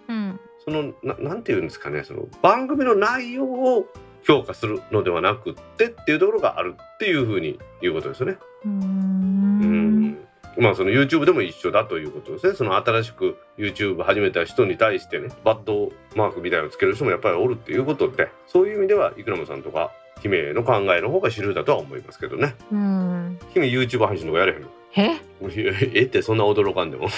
[0.67, 3.87] そのななんていうんですかねその番組の内容を
[4.25, 8.37] 評価するのではなくってっていうところがあるっていうふうに言うことですよね。
[8.65, 10.09] うん。
[10.09, 10.17] ん。
[10.57, 12.53] まあその YouTube でも一緒だということですね。
[12.53, 22.55] その新しく YouTube 始めた人に対してねバッドマークみたいなのつける人もやっぱりおるっていうことでそういう意味ではイクラムさんとか姫の考えの方が主流だとは思いますけどね。
[22.73, 23.39] うん。
[23.53, 24.67] 姫 YouTube 配信とかやれへんの？
[24.97, 25.21] え？
[25.95, 27.07] えってそんな驚かんでも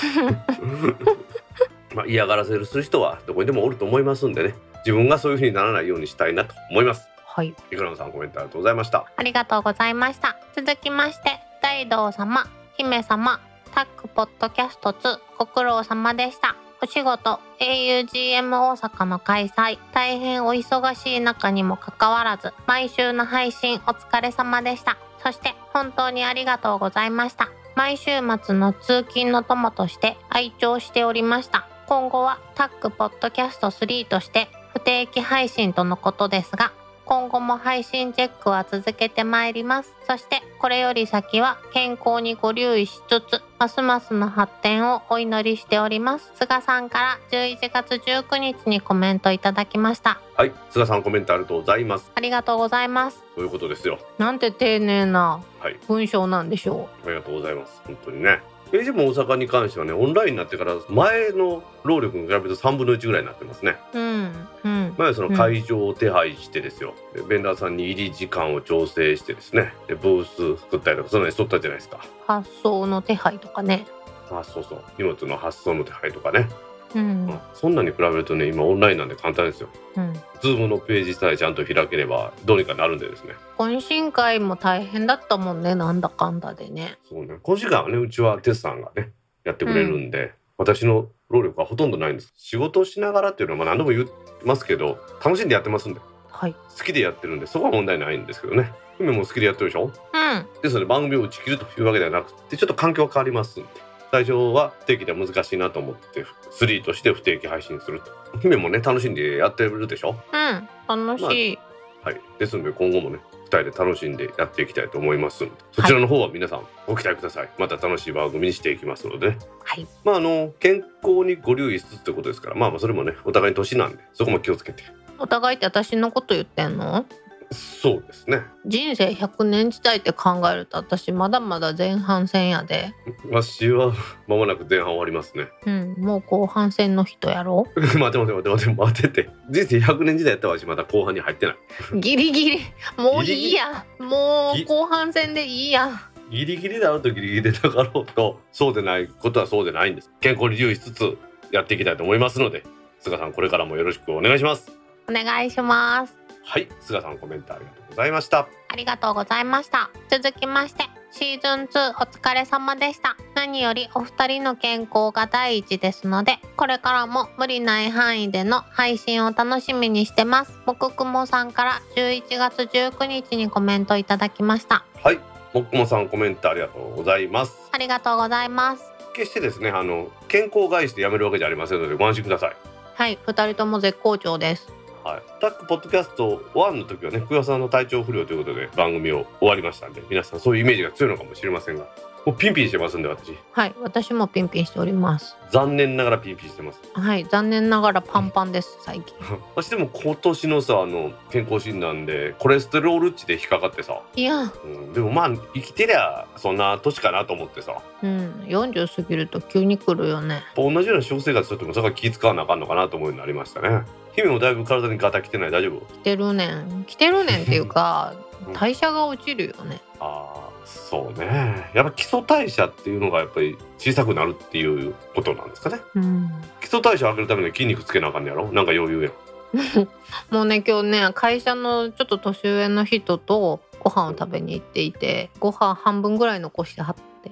[1.94, 4.56] まあ嫌がらせるする人はどこにでもおると思いますんでね。
[4.86, 7.08] 自分がそういう風にならないようにしたいなと思います。
[7.26, 7.54] はい。
[7.72, 9.06] イクラムさんコメントありがとうございました。
[9.16, 10.38] ありがとうございました。
[10.56, 12.46] 続きまして大道様
[12.78, 13.40] 姫様
[13.74, 16.56] タックポッドキャスト2ご苦労様でした。
[16.82, 19.78] お仕事 augm 大阪の開催。
[19.94, 24.98] 大変お忙しい中にもかかわらず毎週の配信お疲れ様でした。
[25.24, 27.50] そして本当にありがとうございました。
[27.80, 28.12] 毎週
[28.44, 36.72] 末の通勤の友として愛聴しておりました今後はタックポッドキャスト3として不定期配信とのことですが
[37.04, 39.96] 今後も配信チェックは続けてまいります。
[40.08, 46.32] そしてこれより先は健康にご留意しつつ、ますますの発展をお祈りしております。
[46.36, 50.22] 菅さんから11月19日にコメントいただきました。
[50.36, 53.24] はい菅さんコメントありがとうございますありがとうございます。
[53.34, 64.00] そういうことですよなんて丁寧なはい文章なんでしょありがとうございます本当にね AG も大阪に関してはねオンラインになってから前の労力に比べると3分の1ぐらいになってますねう。
[64.00, 64.96] うん、うん。
[64.98, 73.86] 前はその会場を手配してですよ、でベンダーさんに入り時間を調整してですねでブース作ったりとかそんなにしとったじゃないですか発送の手配とかね。
[74.32, 76.48] あそうそう荷物の発送の手配とかね、
[76.96, 79.70] うん、うんそんなに比べるとね今オンラインなんで簡単ですよ。
[79.96, 80.14] うん。
[80.42, 83.34] Zoom のページさえちゃんと開ければどうにかなるんでですね。
[83.58, 86.98] 懇親会も大変だったもんね、なんだかんだでね。
[87.08, 87.36] そうね。
[87.44, 89.12] 今時間はねうちはテスさんがね
[89.44, 92.34] やってくれるんで、私の労力はほとんどないんです。
[92.36, 94.08] 仕事をしながらっていうのはまあ何度も言い
[94.46, 96.00] ますけど楽しんでやってますんで。
[96.30, 96.54] はい。
[96.54, 98.72] 好きでやってるんでそこは問題ないんですけどね。
[98.98, 99.86] 姫も好きでやってるでしょ？
[99.86, 100.62] うん。
[100.62, 103.70] ですので番組を打ち切るというわけではなくてちょっと環境が変わりますんで
[104.12, 108.12] 最初は不定期では難しいなと思って3として不定期配信すると。
[108.40, 110.16] 姫もね楽しんでやってるでしょ？
[110.32, 111.08] うん。
[111.08, 111.60] 楽しい。
[112.04, 112.22] はい。
[112.40, 115.54] ですので今後もね2人で楽しんでやっていきたいと思いますんで。
[115.72, 117.50] そちらの方は皆さんご期待ください。
[117.58, 119.32] また楽しい番組にしていきますので。
[119.32, 119.88] ねはい。
[120.04, 122.56] まああの健康にご留意しつつということですから。
[122.56, 124.84] まあまあそれもねお互いに年なんでそこも気をつけて。
[125.20, 127.06] お互いって私のこと言ってんの？
[127.52, 132.94] そうですね人生100年時代って考えると私まだまだ前半戦やで。
[133.32, 133.92] 私は
[134.28, 135.94] 間もなく前半終わりますねうん。
[135.98, 137.66] もう後半戦の人やろ？
[137.76, 141.56] 待て待て待て待て待てて人生100年時代やったわしまだ後半に入ってない
[142.00, 142.60] ギリギリ。
[142.98, 143.84] もういいや。
[144.00, 145.90] もう後半戦でいいや。
[146.30, 151.18] ギリギリだろうとギリギリでなかろうとそうでないことはそうでないんです健康に留意しつつ
[151.52, 152.64] やっていきたいと思いますので
[153.00, 154.72] 菅さんこれからもよろしくお願いします
[155.10, 156.19] お願いします。
[156.50, 159.90] はい菅さんコメントありがとうございましたありがとうございました。
[160.10, 163.18] 続きまして、シーズン2お疲れ様でした。
[163.34, 170.54] 何よりお二人の健康が第一ですので、これからも無理ない範囲での配信を楽しみにしてます。
[170.68, 174.86] 僕くもさんから11月19日にコメントいただきました。
[175.04, 175.20] はい
[175.52, 178.84] もっくもさんコメントありがとうございますありがとうございます。
[179.14, 182.56] 決してですねあの健康を害してやめるわけじゃありませんのでご安心ください
[182.94, 184.79] はい、二人とも絶好調です。
[185.10, 191.88] はい、タックポッドキャスト1の時はね、久代さんの体調不良ということで番組を終わりましたんで、皆さんそういうイメージが強いのかもしれませんが、
[192.28, 193.36] もうピンピンしてますんで、私。
[193.54, 195.36] はい、私もピンピンしております。
[195.50, 196.80] 残念ながらピンピンしてます。
[196.94, 199.16] はい、残念ながらパンパンです、最近。
[199.56, 210.44] 私でも今年のさ、あの、健康診断でコレステロール値で引っかかってさ、いや、うん、でもまあ、生きてりゃそんな年かなと思ってさ、うん、40過ぎると急に来るよね。
[210.56, 213.86] 同じような食生活とってもそこは気使わなあかんのかなと思うようになりましたね。
[214.16, 215.52] 姫もだいぶ体にガタきてない？
[215.52, 215.86] 大丈夫？
[215.94, 216.84] 来てるねん。
[216.86, 218.14] 来てるねんっていうか
[218.48, 219.80] うん、代謝が落ちるよね。
[220.00, 225.80] ああそうねやっぱ基礎代謝っていうのがやっぱり小さくなるっていうことなんですかね？
[225.96, 226.30] うん。
[226.62, 228.44] 基礎代謝上げるために筋肉つけなあかんねやろ？
[228.52, 229.10] なんか余裕や
[230.30, 237.32] もうね、今日ね、会社のちょっと年上の人とご飯を食べに行っていて、ご飯半分ぐらい残してはって、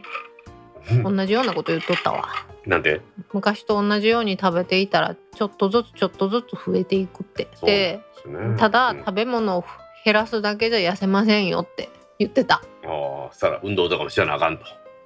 [1.04, 2.28] 同じようなこと言っとったわ。
[2.67, 3.01] なんで？
[3.34, 7.47] 昔と同じように食べていたら、ちょっとずつちょっとずつ増えていくって。
[7.63, 9.65] で、ねただうん食べ物を
[10.03, 12.62] 減らすだけじゃ痩せませんよって言ってた。
[12.86, 14.65] ああしたら運動とかもしなあかんと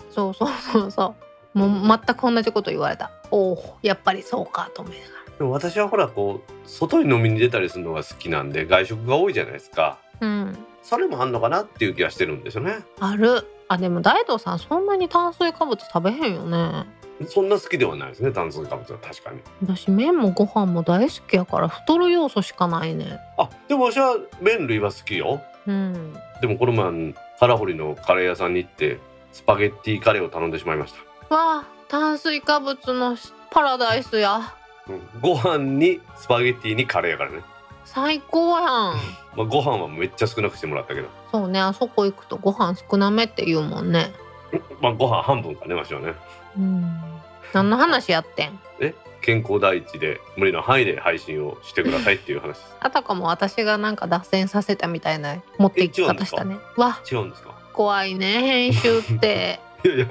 [0.09, 1.15] そうそうそうそ
[1.55, 1.57] う。
[1.59, 3.11] もう全く同じこと言われた。
[3.29, 5.37] おお、やっぱりそうかと思いながら。
[5.37, 10.57] でも私はほらこう外に飲みに出たりするのが好きなんで外食が多いじゃないですかうん。
[10.81, 13.45] それもあんのかなっていう気がしてるんですよねある。
[13.67, 16.85] あ、でも大道さんそんなに炭水化物食べへんよね。
[17.27, 18.99] そんな好きではないですね炭水化物は。
[18.99, 19.39] 確かに。
[19.61, 23.19] 私麺もご飯も大好きやから太る要素しかないね。
[23.37, 25.41] あでも私は麺類は好きよ。
[25.67, 26.13] うん。
[26.41, 28.99] でもこの前カラホリのカレー屋さんに行って
[29.31, 30.93] スパゲッティカレーを頼んでしまいまし
[31.29, 31.35] た。
[31.35, 33.17] わあ炭水化物の
[33.49, 34.55] パラダイスや。
[34.87, 35.01] うん。
[35.21, 37.41] ご飯にスパゲッティにカレーやからね、
[37.85, 38.65] 最高やん。
[39.35, 41.07] まあ、ご飯はめっちゃ少なくしてもらったけど。
[41.31, 44.11] そうねあそこ行くとご飯少なめって言うもんね。
[44.81, 46.13] まあご飯半分かねわしはね
[46.57, 46.85] うん。
[47.53, 48.59] 何の話やってん？
[49.21, 52.57] 健康第一で無理の範囲で配信をしてくださいっていう話。
[52.79, 56.57] あたかも私がなんか脱線させたみたいな持っていき方したね。
[56.75, 56.99] わ。
[57.11, 57.51] 違うんですか？
[57.73, 59.59] 怖いね編集って。
[59.85, 60.07] いやいや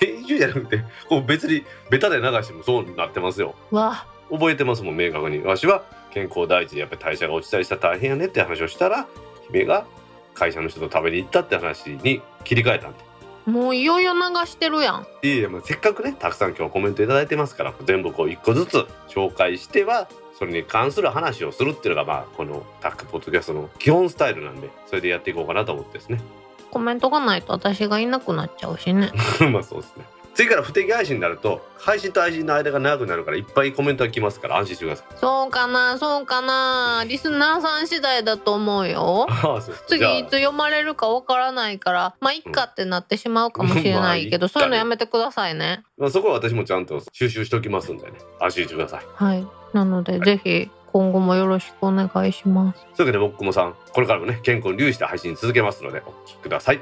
[0.00, 3.54] 編集じゃなくてこう別にベタで流してもそうなってますよ。
[3.70, 4.06] わ。
[4.30, 5.42] 覚えてますもん明確に。
[5.42, 9.06] わしは健康第一でやっぱり代謝が落ちたりしたら大変やねって話をしたら
[9.48, 9.84] 姫が
[10.32, 12.98] 会社の人と食べに行ったって話に切り替えたんで
[13.46, 15.06] もういよいよ流してるやん。
[15.22, 26.20] いやいやまあせっかくねたくさん今日コメントいただいてますから全部こう一個ずつ紹介してはそれに関する話をするっていうのがまあこのタックポッドキャストの基本スタイルなんでそれでやっていこうかなと思ってですね。
[26.70, 29.12] コメントがないと私がいなくなっちゃうしね。
[29.52, 30.04] まあそうですね
[30.34, 35.06] 次から不定期配信になると配信と配信の間が長くなるからいっぱいコメントが来ますから安心してください。
[35.18, 37.04] そうかなそうかな。
[37.06, 39.26] リスナーさん次第だと思うよ。
[39.86, 45.84] 次いつ読まれるかわからないからまあいっかってなってしまうかもしれないけど、まあそういうのやめてくださいね。
[45.98, 48.18] まあ、そこは私もちゃんと収集しておきますんでね。
[48.40, 49.04] 安心してください。
[49.14, 49.46] はい。
[49.72, 52.80] なので、ぜひ今後もよろしくお願いします。
[52.96, 56.80] というわけでもっくもさんこれからもね健康に留意して配信続けますのでお聞きください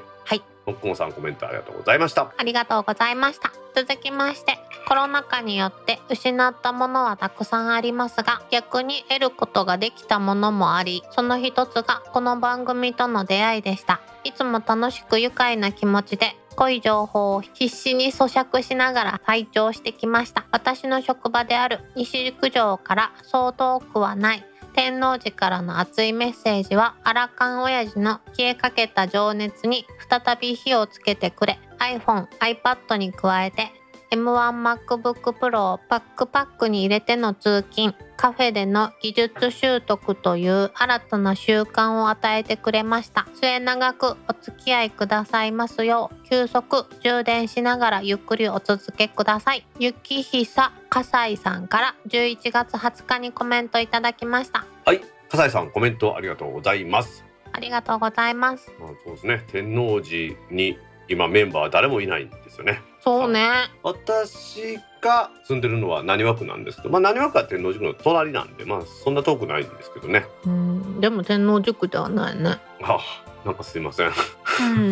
[0.64, 2.32] はいもっくもさんコメントありがとうございました。
[2.36, 3.52] ありがとうございました。
[3.74, 14.00] 続きましてコロナ禍によって失ったものはたくさんありますが逆に得ることができたものもありその一つがこの番組との出会いでした。
[14.24, 20.44] いつも楽しく愉快な気持ちで濃い情報を必死に咀嚼しながら拝聴してきました。
[20.52, 31.58] 私の職場である西宿城からそう遠くはない天王寺からの熱いメッセージはアラカン親父の消えかけた情熱に再び火をつけてくれ。
[31.78, 33.70] iPhone、iPad に加えて
[34.12, 43.26] M1MacBook Pro をパックパックに入れての通勤カフェでの技術習得という新たな習慣を与えてくれました。
[43.34, 49.66] 末永くお付き合いくださいますよう休息充電しながらゆっくりお続けください。
[49.78, 54.66] 雪久笠井さんから11月20日にコメントいただきました。
[54.84, 57.24] はい笠井さんコメントありがとうございます。
[57.50, 58.70] ありがとうございます。
[58.78, 59.42] まあそうですね。
[59.50, 60.76] 天王寺に
[61.08, 62.82] 今メンバー誰もいないんですよね。
[63.00, 63.48] そうね。
[63.82, 70.26] 私が住んでるのは浪速区なんですけどまあ浪速区は天王寺区の隣なんでまあそんな遠くないんですけどね。
[70.46, 72.58] うんでも天王塾ではないね。
[72.82, 72.98] あ
[73.44, 74.08] なんかすいません。
[74.08, 74.12] う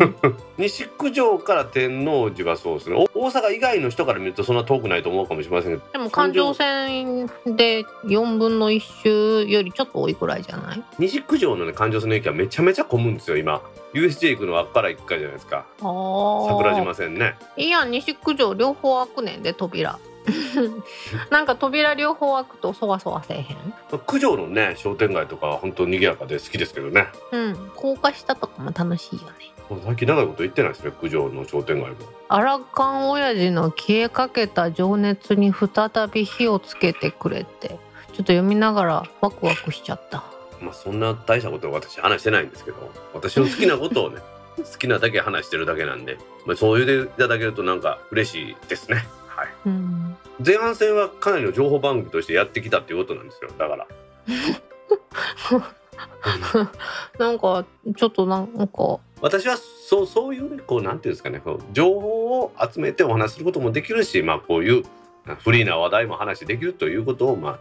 [0.03, 0.15] ん。
[0.57, 2.95] 西九条から天王寺はそうですね。
[3.13, 5.83] お大阪以外の人から見るとそんな遠くないと思うかもしれませんけど。
[5.93, 10.83] でも環状線で4分の1周よりちょっと多いくらいじゃない？
[10.99, 13.61] 西九条のね環状線の駅はめちゃめちゃ混むんですよ今
[13.93, 15.65] USJ 行くのはから一回じゃないですか。
[15.79, 17.35] 桜島線ね。
[17.57, 19.99] いいやん西九条両方開くねんで扉。
[21.31, 23.73] なんか扉両方開くとそわそわせえへん？
[24.07, 27.07] 九条のね商店街とかは本当賑やかで好きですけどね。
[27.31, 27.71] うん。
[27.75, 29.33] 高架下とかも楽しいよね。
[29.85, 31.95] 最近長いこと言ってないですね九条の商店街も。
[32.27, 37.69] アラカン親父の消えかけた情熱に再び火をつけてくれって。
[37.69, 37.77] ちょっ
[38.17, 40.21] と読みながらワクワクしちゃった
[40.61, 44.21] まあそんな大したことを私話してないんですけど私の好きなことをね
[44.57, 49.05] 好きなだけ話してるだけなんで、まあ、そう言っていただけるとなんか嬉しいですね。
[49.27, 49.47] はい。
[49.65, 50.15] うん。
[50.45, 53.49] 前半戦はかなりの情報番組としてやってきたっていうことなんですよ。
[53.57, 53.87] だから。
[57.17, 58.99] なんかちょっとなんか。
[59.21, 64.83] 私はそうそういうねこうなんていうんですかねこう情報を集めてお話しすることもできるしまあこういう
[65.39, 67.59] フリーな話題も話できるということをまあ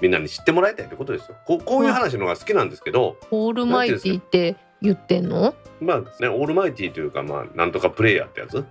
[0.00, 1.36] みんなに知ってもらいたいってことですよ。
[1.44, 5.54] こうこういう話のが好きなんですけど、オールマイティって言ってんの？
[5.80, 8.56] まあねオールマイティというかまあなんとかプレイヤーってやつ。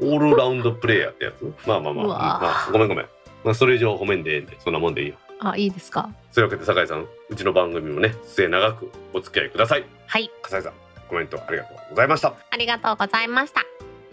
[0.00, 1.42] オールラウンドプレイヤーってやつ。
[1.66, 2.06] まあまあまあ。
[2.06, 3.06] まあごめんごめん。
[3.44, 5.16] まあそれ以上褒めんでええんでそんなもんでいいよ。
[5.40, 6.10] あいいですか？
[6.32, 9.84] そういうわけで酒井さんうちの番組もね末永くお付き合いください。
[10.06, 10.30] はい。
[10.42, 10.72] 笠井さん
[11.08, 12.34] コメントありがとうございました。
[12.50, 13.62] ありがとうございました。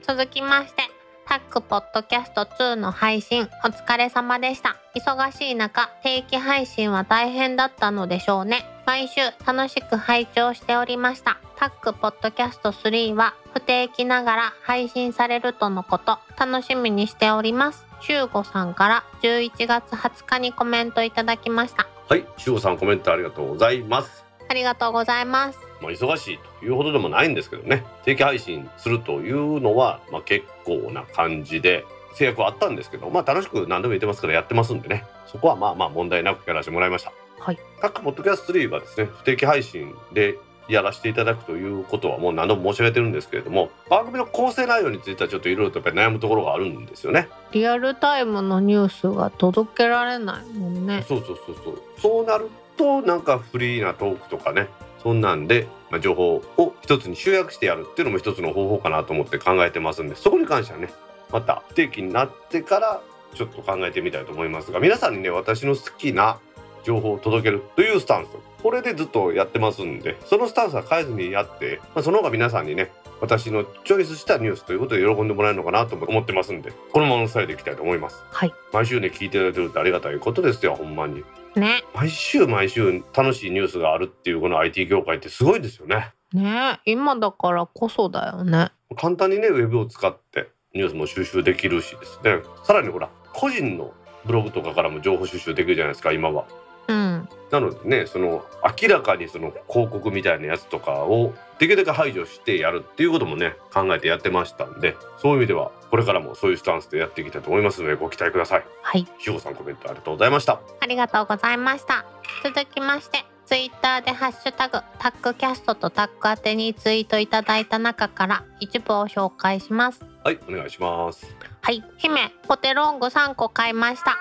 [0.02, 0.84] 続きまして
[1.28, 4.78] タックポッドキャスト2の配信お疲れ様でした。
[4.96, 8.66] 忙しい中定期配信は大変だったのでしょうね。
[8.86, 11.38] 毎週楽しく拝聴しておりました。
[11.58, 16.18] タックポッドキャスト3は不定期ながら配信されるとのこと。
[16.40, 17.86] 楽しみにしております。
[18.00, 21.88] 修吾さんから11月20日にコメントいただきました。
[22.08, 24.24] はい修吾さんコメントありがとうございます。
[24.50, 27.86] ありがとうございますまあ、忙しいというほどでもないんですけどね。
[28.04, 35.06] 定期配信するというのは、まあ、結構な感じで制約はあったんですけど、まあ、楽しく何でも言ってますからやってますんでね。
[35.28, 37.12] そこはまあまあ問題なくやらせてもらいました。
[37.40, 47.30] はい、各ポッドキャスト3はですね不定期配信でやらせていただくということはもう何度も申し上げてるんですけれども番組の構成内容についてはちょっといろいろとやっぱり悩むところがあるんですよね。
[47.52, 51.06] リアルタイムのニュースが届けられないもんね。
[51.08, 51.82] そうそうそうそう。
[52.02, 54.68] そうなるとなんかフリーなトークとかね
[55.02, 60.90] そんなんで、まあ、情報を一つに集約してやるっていうのも一つの方法かなと思って考えてますんでそこに関してはね
[61.32, 63.02] また不定期になってから
[63.36, 66.40] ちょっと考えてみたいと思いますが皆さんにね私の好きな
[66.84, 68.30] 情報を届けるというスタンス。
[68.64, 72.92] これでずっとやってますんでそのスタンスは変えずにやって、まあ、その方が皆さんにね
[73.22, 78.24] 私のチョイスしたニュースということで喜んでもらえるのかなと思ってますんでこのまま伝えていきたいと思います。
[78.32, 78.54] はい。
[78.74, 81.24] 毎週ね聞いていただいてるってありがたいことですよほんまに
[81.60, 81.84] ね。
[81.94, 86.14] 毎週毎週楽しいニュースがあるっていうこの IT 業界ってすごいですよね。
[86.34, 88.70] ね今だからこそだよね。
[88.96, 92.42] 簡単にねウェブを使ってニュースも収集できるしですね。
[92.64, 93.94] さらにほら個人の
[94.26, 96.46] ブログとかからも情報収集できるじゃないですか今は
[96.88, 97.30] うん。
[97.52, 98.46] なのでねその
[98.82, 108.66] 明らかにその広告みたいなやつとかをできるだけ排除してやるっていうこともね考えてやってましたんでそういう意味ではこれからもそういうスタンスでやっていきたいと思いますのでご期待ください。
[108.82, 109.08] はい。
[109.18, 110.60] ひごさんコメントありがとうございました。
[110.80, 112.06] ありがとうございました。
[112.44, 120.04] 続きましてツイッターでハッシュタグタックキャストとタック宛てにツイートいただいた中から一部を紹介します。
[120.24, 121.26] はいお願いします。
[121.62, 121.82] はい。
[121.98, 124.18] 姫ポテロング3個買いました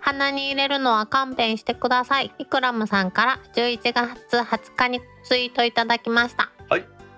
[0.00, 2.32] 鼻に入れるのは勘弁してください。
[2.38, 6.50] イクラムさんから11月20日にツイートいただきました。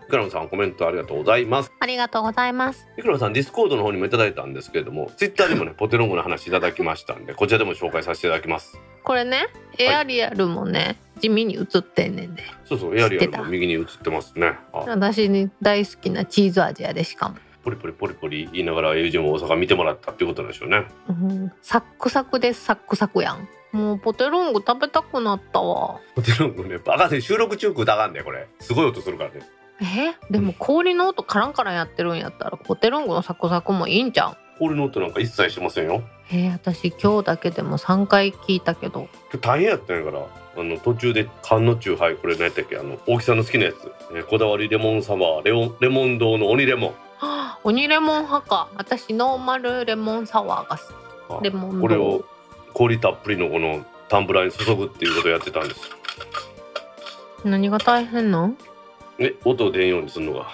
[0.03, 1.73] イクラムさんコメントありがとうございます。
[1.81, 2.87] ありがとうございます。
[2.99, 8.79] イクラムさんディスコードの方にもいただいたんですけれどもツイッターにもね ポテロングの話いただきましたんでこちらでも紹介させていただきます。
[9.05, 9.47] これね
[9.79, 12.43] エアリアルもね、地味に映ってんねんで。
[12.65, 14.59] そうそうエアリアルも右に映ってますね。
[14.73, 14.81] あ。
[14.81, 20.87] 私に大好きなチーズ味やでしかも、ポリポリポリポリ言いながら友人も大阪見てもらったっていうことなんでしょうね。
[21.09, 23.49] うん、サックサクですサックサクやん。
[23.73, 26.01] もうポテロング食べたくなったわ。
[26.15, 28.49] ポテロングねバカで収録中食うたらあかんねこれ。
[28.61, 29.41] すごい音するからね。
[29.81, 30.15] え？
[30.31, 36.03] でも氷の音カランカランやってるんやったらポテロングのサクサクもいいんじゃん氷の音なんか一切してませんよ。
[36.31, 39.09] えー、私今日だけでも3回聞いたけど。
[39.41, 43.85] 大変やったんやからあの途中で缶のチューハイこれ何やったっけあの大木さんの好きなやつ、
[44.15, 46.91] ね、こだわりレモンサワーレオンレモン堂の鬼レモン。
[46.91, 47.03] はあ
[47.65, 50.79] 鬼レモン派か私ノーマルレモンサワーが
[51.29, 52.25] 好あきレモンこれを
[52.75, 55.91] 氷たっぷりのこのタンブラーに注ぐっていうことをやってたんです。
[57.45, 58.57] 何が大変なん？
[59.19, 60.47] ね音出んようにするのが。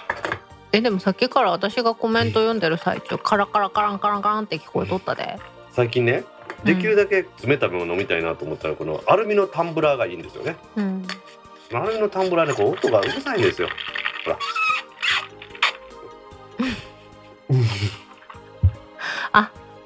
[0.71, 5.39] えでもさっきから私がコメント読んでる最中カラカラカランカランカランって聞こえとったで。
[5.71, 6.23] 最近ね
[6.63, 10.57] できるだけ冷たいもの飲みたいなと思ったらこのアルミのタンブラーがいいんですよね。
[10.75, 11.07] うん。
[11.73, 13.69] アルミのタンブラーねこう音がうるさいんですよ。
[14.25, 14.39] ほら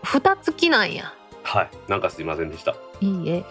[0.03, 1.13] 蓋付きなんや。
[1.43, 1.69] はい。
[1.87, 2.75] なんかすいませんでした。
[3.01, 3.43] いいえ。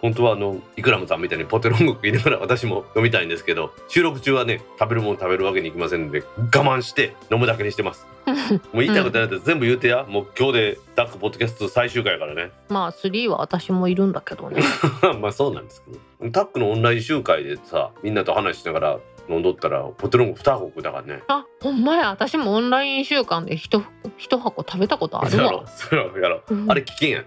[0.00, 8.06] 本当はあのイクラムさんみたいにポテロング食いながら私も飲みたいんですけど収録中はね食べるもの食べるわけにいきませんので我慢して飲むだけにしてます。
[8.72, 12.50] もう言いたいことないって全部言うてや、もう今日でダックポッドキャスト最終回やからね。
[12.68, 14.62] まあ3は私もいるんだけどね。
[15.20, 16.30] まあそうなんですけど。
[16.30, 18.98] タックのオンライン集会でさみんなと話しながら
[19.30, 21.22] 飲んどったらポテロング2箱だからね。
[21.28, 22.10] あほんまや。
[22.10, 23.82] 私もオンライン週間で一
[24.18, 25.44] 一箱食べたことあるわ。
[25.44, 26.70] やろ、そやろ、うん。
[26.70, 27.26] あれ危険やね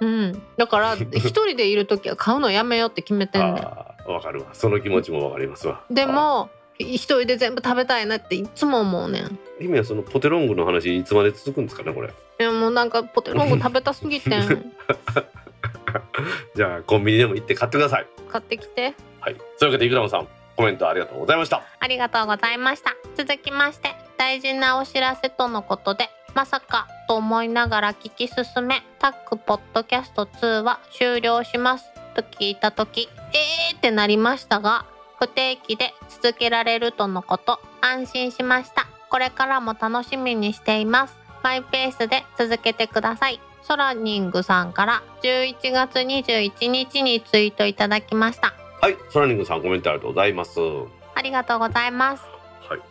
[0.00, 3.64] うん、だから 一人でいる時は買うのやめようって決めてんねん。
[4.10, 4.48] わかるわ。
[4.52, 5.82] その気持ちもわかりますわ。
[5.90, 9.38] でも一人で全部食べたいなっていつも思うねん。
[9.60, 12.12] 姫はそのポテロングの話いつまで続くんですかねこれ。
[12.38, 14.42] でもなんかポテロング食べたすぎてん。
[16.54, 18.06] じゃあコンビニでも行って買ってください。
[18.28, 18.94] 買ってきて。
[19.20, 19.36] はい。
[19.56, 21.62] そういうわけでイクラムさんコメントありがとうございました。
[21.80, 22.94] ありがとうございました。
[23.16, 31.84] 続きまして大事なお知らせとのことでまさかと思いながら聞き進めタックポッドキャスト2は終了します。
[32.14, 34.86] と聞いた時えーってなりましたが
[35.18, 38.86] 不定期で続けられるとのこと安心しました。
[39.10, 41.16] これからも楽しみにしています。
[41.42, 43.40] マイペースで続けてください。
[43.62, 48.54] ソラニングさんから11月21日にツイートいただきました。
[48.84, 50.60] はいソラニングさんコメントありがとうございます。
[50.60, 52.22] はありがとうございます。
[52.22, 52.26] い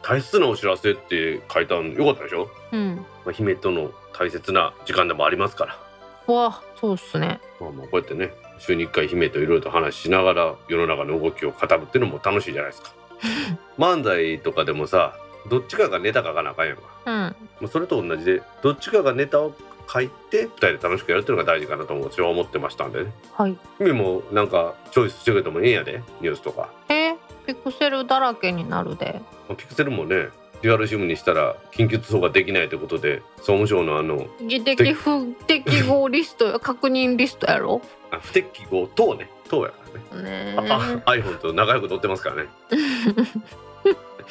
[0.02, 2.96] 大切なお知らせって書いたのよかったでしょ、うん。
[3.24, 6.34] まあ、姫との大切な時間でもありますから。
[6.34, 7.40] わあそうっすね。
[7.62, 12.90] まあまあこうやってね週に1回姫といろいろと話しながら世の中の動きを語るっていうのも楽しいじゃないですか。
[13.78, 15.16] 漫才とかでもさ
[15.48, 16.82] どっちかがネタ書かなあかんやんか。
[17.06, 17.14] うん。
[17.14, 17.36] ま
[17.66, 19.54] あそれと同じでどっちかがネタを
[19.92, 23.12] 書いて2人で楽しくやるっていうのが大事かなと私は思ってましたんでね。
[23.34, 23.58] はい。
[23.78, 27.16] 君もなんかチョイスしてくれてもええんやでニュースとか、えー
[27.46, 29.22] ピクセルだらけになるで。
[29.50, 30.30] まあピクセルもね
[30.62, 37.82] デュアルシムにしたら緊急通報ができないということで総務省のあの技的不適合リストや 確認リストやろ？
[38.12, 39.30] あ不適合等ね。
[39.50, 39.78] 10やか
[40.14, 40.54] らね。
[40.56, 42.50] ねあ iPhone と仲良く撮ってますからね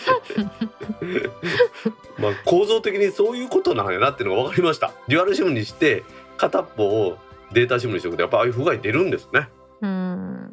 [2.19, 4.93] まあ構造的にそういうことなんやなっていうのが分かりました。
[5.09, 6.05] デュアルシムにして
[6.37, 7.19] 片っぽを
[7.53, 9.49] データシムにしておくとやっぱああいう不具合出るんですね。
[9.81, 10.52] うん。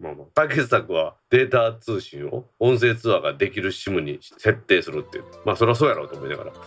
[0.00, 0.26] まあまあ。
[0.34, 5.24] 解決策はデータ通信を音声通話ができる SIM に設定するっていう。
[5.44, 6.52] まあそりゃそうやろうと思いながら。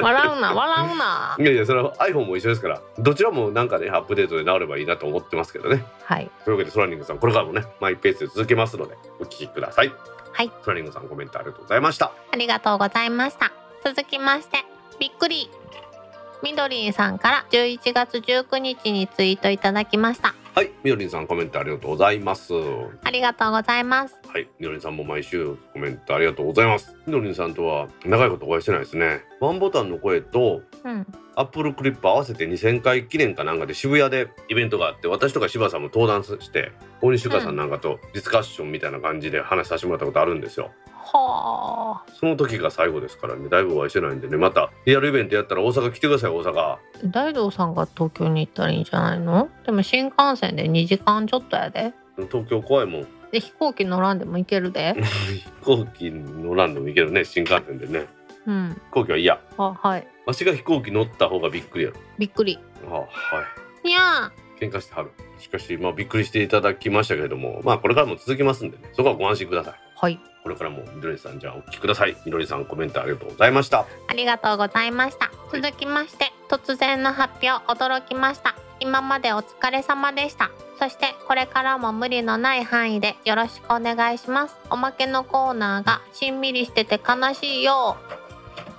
[0.00, 1.36] 笑うな笑うな。
[1.38, 2.80] いやいやそれは iPhone も一緒ですから。
[2.98, 5.84] どちらもなんかねアップデートで治ればいいなと思ってますけどね。
[6.04, 6.30] はい。
[6.44, 9.92] というわけでソラニングさんこれからもねマイペースで続けますのでお聞きください。
[10.32, 10.50] はい。
[10.62, 12.12] ソラニングさんコメントありがとうございました。
[12.32, 13.52] ありがとうございました。
[13.84, 14.64] 続きまして
[14.98, 15.50] びっくり。
[16.44, 22.52] みどりんさんから11月19日にツイートいただきましたはいみどりんさんコメントありがとうございます。
[22.52, 24.14] はありがとうございます。
[24.38, 26.94] いみどりんさんも毎週コメントありがとうございます。
[27.06, 29.24] みどりんさんとは長いことお会いしてないですね。
[29.40, 36.72] ワンボタンの声とうんアップルクリップ合わせて2000回記念かなんかで渋谷でイベントがあって私とか柴さんも登壇して
[37.02, 40.70] 大西ゆかさんなんかとディスカッションみたいな感じで話させてもらったことあるんですよ。
[40.92, 42.12] はあ。
[42.14, 46.76] その時が最後ですからねだいぶお会いしてないんでねまたリアルイベントやったら大阪来てください大阪。
[47.04, 49.48] 大道さんが東京に行ったらいいんじゃないの？
[49.66, 51.92] でも新幹線で2時間ちょっとやで。
[52.30, 53.06] 東京怖いもん。
[53.32, 54.94] で飛行機乗らんでも行けるで。
[55.02, 58.06] 飛行機乗らんでもいけるね新幹線でね
[58.46, 58.80] うん。
[58.86, 59.40] 飛行機は嫌。
[59.58, 60.06] あはい。
[60.26, 61.96] わしが飛行機乗った方がびっくりやろ。
[62.18, 62.58] びっくり。
[62.88, 63.06] あは
[63.84, 63.86] い。
[63.88, 65.10] にゃ喧嘩してはる。
[65.38, 68.84] しかしまあびっくりしていただきましたけれどもまあこれからも続きますんでね。
[68.92, 69.72] そこはご安心ください。
[69.72, 70.20] ーはい。
[70.42, 72.16] これからもみどりさんじゃあお聞きください。
[72.24, 73.86] みどりさんコメントありがとうございました。
[74.08, 75.30] ありがとうございました。
[75.52, 78.54] 続きまして突然の発表驚きました。
[78.80, 80.50] 今までお疲れ様でした。
[80.78, 84.56] そしてこれからも無理のない範囲でよろしくお願いします。
[84.70, 87.96] おまけのコーナーがしんみりしてて悲しいよ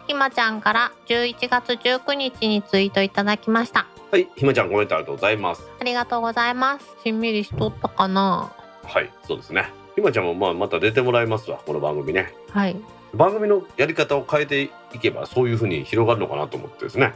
[0.08, 3.88] ひまちゃんから11月19日にツイートいただきました。
[4.12, 5.64] はいひまちゃんコメントありがとうございます。
[5.80, 6.86] ありがとうございます。
[7.04, 8.52] しんみりしとったかな。
[8.84, 9.72] はいそうですね。
[9.96, 12.34] ひまちゃんもまあまた出てもらいますわこの番組ね。
[12.52, 12.76] はい。
[13.16, 17.14] 番組のやり方を変えていけばそういう風に広がるのかなと思ってですね。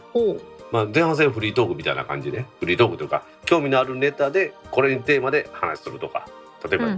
[0.71, 6.27] まあ、前半戦フリートークみたいな感じでフリートークというか興味のあるネタでこれにテーマで話するとか
[6.67, 6.97] 例えば、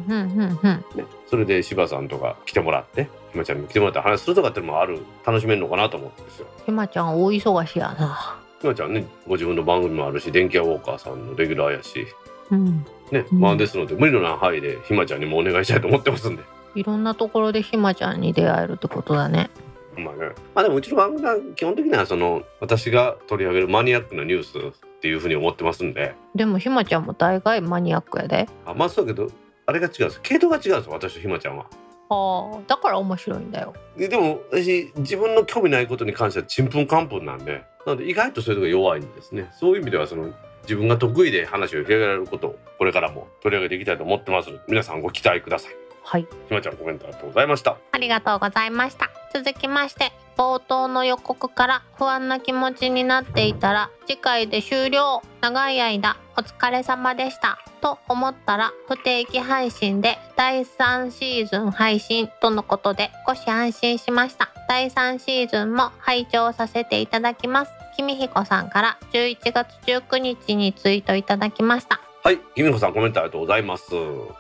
[1.27, 6.47] それで柴さんとか来てもらってひまちゃんに来てもらって話するとかっていうのもある楽しめるのかなと思ってんですよ。
[6.65, 8.39] ひまちゃん大忙しやな。
[8.59, 12.07] ひまちゃんねご自分の番組もあるし電気屋ウォーカーさんのレギュラーやし、
[12.51, 12.85] うん。
[13.11, 13.39] ねうん。
[13.39, 16.43] まあ、ですので無理のない範囲でひまちゃんにもお願いしたいと思ってますんで。
[16.75, 19.49] いろんなところでひまちゃんに出会えるってことだね。
[19.97, 26.15] まあね、まあでもうちの番組は基本的にはその私が取り上げるマニアックなニュースっていうふうに思ってますんで。
[26.33, 28.47] でもひまちゃんも大概マニアックやで。
[28.65, 29.29] あまあそうだけど
[29.65, 31.65] あれが違うんです系統が違うんですよ私とひまちゃんは。
[32.09, 33.73] ああだから面白いんだよ。
[33.95, 37.63] ででも私自分の興味ないことに関してはちんぷんかんぷんなんで。
[37.85, 39.49] なので意外とそういうとこ弱いんですね。
[39.53, 40.31] そういう意味ではその
[40.63, 45.75] 自分が得意で話を広げられることをこれからも取り上げていきたいと思ってますので皆さんご期待ください。
[46.03, 46.27] はい。
[46.47, 47.77] ひまちゃんコメントありがとうございました。
[47.91, 49.09] ありがとうございました。
[49.33, 55.21] 続きまして冒頭の予告から不安な気持ちになっていたら次回で終了。
[55.39, 57.59] 長い間お疲れ様でした。
[57.79, 64.51] と思ったら不定期配信で第3シーズン配信とのことで少し安心しました。
[64.67, 67.71] 第3シーズンも拝聴させていただきます。
[67.95, 72.01] 君彦さんから11月19日にツイートいただきました。
[72.23, 73.91] はいきみこさんコメントありがとうございます。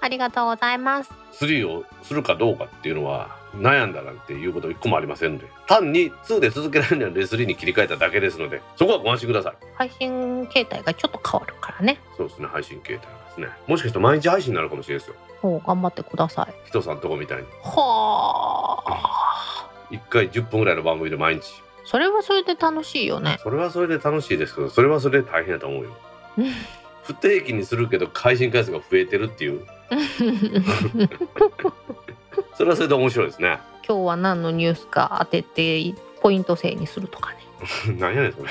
[0.01, 1.11] ありがとうございます。
[1.33, 9.53] 3をするかどうかっていうのは悩んだなんていうこと一個もありませんので単に2で続けられるのはレスリーに切り替えただけですのでそこはご安心ください。
[9.75, 11.99] 配信形態がちょっと変わるからね。
[12.17, 13.47] そうですね配信形態がですね。
[13.67, 15.15] もしかして毎日配信になるかもしれないですよ。
[15.41, 16.53] もう頑張ってください。
[16.67, 17.43] 人さんとこみたいに。
[17.63, 19.69] はあ。
[19.91, 21.43] 1回10分ぐらいの番組で毎日。
[21.83, 23.37] それはそれで楽しいよね。
[23.41, 25.89] それはそれで楽しいですけどそれはそれで大変だと思うよ。
[27.03, 29.65] 不定期にするけど配信回数が増えてるっていう
[32.55, 33.59] それはそれで面白いですね。
[33.87, 37.37] 今日は何のニュースか当ててポイント制にするとかね。
[37.99, 38.49] 何やねんそれ。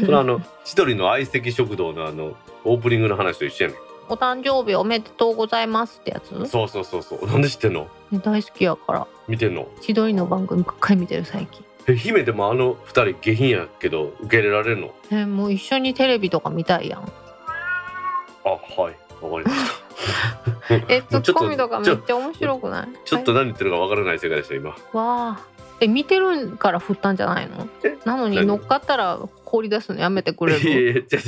[0.00, 3.76] それはあの 千鳥の相席食堂のあのオープニングの話と一緒やね
[4.08, 6.32] お誕生日おめでとうございますってやつ？
[6.38, 7.26] んそうそうそうそう。
[7.26, 7.88] なんで知ってんの？
[8.22, 9.06] 大好きやから。
[9.28, 9.66] 見てんの？
[9.80, 11.64] 千鳥の番組ばっかり見てる最近。
[11.86, 14.90] え姫でもあの二人下品やけど受け入れられるの？
[15.10, 17.00] えもう一緒にテレビとか見たいやん。
[18.44, 18.96] あはい。
[19.24, 19.83] わかりました
[20.88, 22.88] え ツッコミとかめっちゃ面白くない？
[23.04, 24.70] ちょ っと何言ってるかわからない世界でした今。
[24.70, 25.40] わあ。
[25.80, 27.68] え見てるから振ったんじゃないの？
[27.82, 27.96] え？
[28.04, 28.46] なのに何？
[28.46, 31.18] 乗っかったら放り出すのやめてくれいやいるや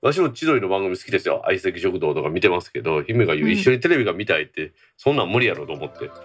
[0.00, 1.42] 私も千鳥の番組好きですよ。
[1.46, 3.52] 相席食堂とか見てますけど姫が言う、うん。
[3.52, 6.10] 一緒にテレビが見たいってそんなん無理やろと思って。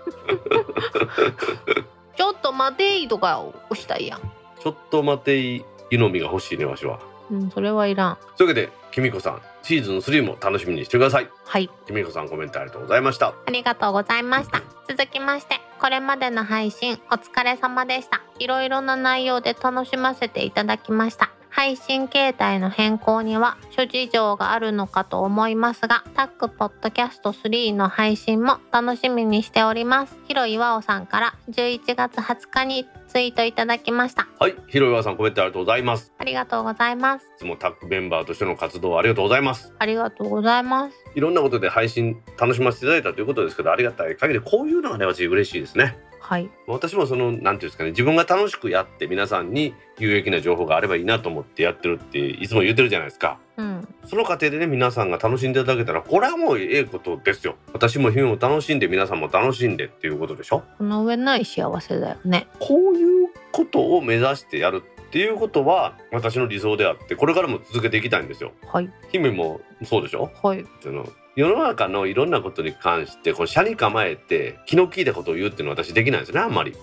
[2.18, 4.20] ちょっと待ていとか押したいやん。
[4.60, 7.00] ちょっと待てい湯飲みが欲しいねわしは
[7.32, 8.18] うんそれはいらん。
[8.38, 11.30] というわけできみこさんシーズン3も楽しみにしてください。
[11.46, 11.70] はい。
[11.86, 13.34] きみこさんコメントありがとうございました。
[13.46, 14.62] ありがとうございました。
[14.88, 18.22] 続きましてこれまでの配信お疲れ様でした。
[18.40, 21.32] いろいろな内容で楽しませていただきました。
[21.50, 30.16] 配信形態の変更には諸事情があるのかと思いますがタックポッドキャスト3の配信も楽しみにしております。
[30.28, 32.86] 広岩尾さんから11月20日に
[33.18, 34.28] ツイートいただきました。
[34.40, 34.56] はい。
[34.68, 36.14] 広岩さんコメントありがとうございます。
[36.20, 37.26] ありがとうございます。
[37.26, 39.74] いつもタッグメンバーとしての活動ありがとうございます。
[39.80, 40.96] ありがとうございます。
[41.16, 46.50] いろんなことで配信楽しませていただいたということですけどありがたい限りこういうのがね私嬉しいですねはい。
[46.68, 53.40] 私もそのなんていうんですかね自分が楽しくやって皆さんに有益な情報があればいいなと思ってやってるっていつも言ってるじゃないですか。
[53.58, 53.88] うん。
[54.06, 57.56] その過程でね皆さんが楽しんでいただけたらこれはもうええことですよ。
[57.74, 60.64] 私も姫も楽しんで皆さんも楽しんでっていうことでしょ。
[60.78, 62.48] この上ない幸せだよね。
[62.60, 68.52] こういうことを目指してやるっていうことは私の理想であってこれからも続けていきたいんですよ。
[68.72, 68.92] はい。
[69.12, 70.30] 姫もそうでしょ？
[70.44, 70.66] はい。
[70.82, 71.08] その
[71.38, 76.76] 世の中のいろんなことに関してこう車に構えて気の利いたことを言うっていうのは私できないんですよねあんまり。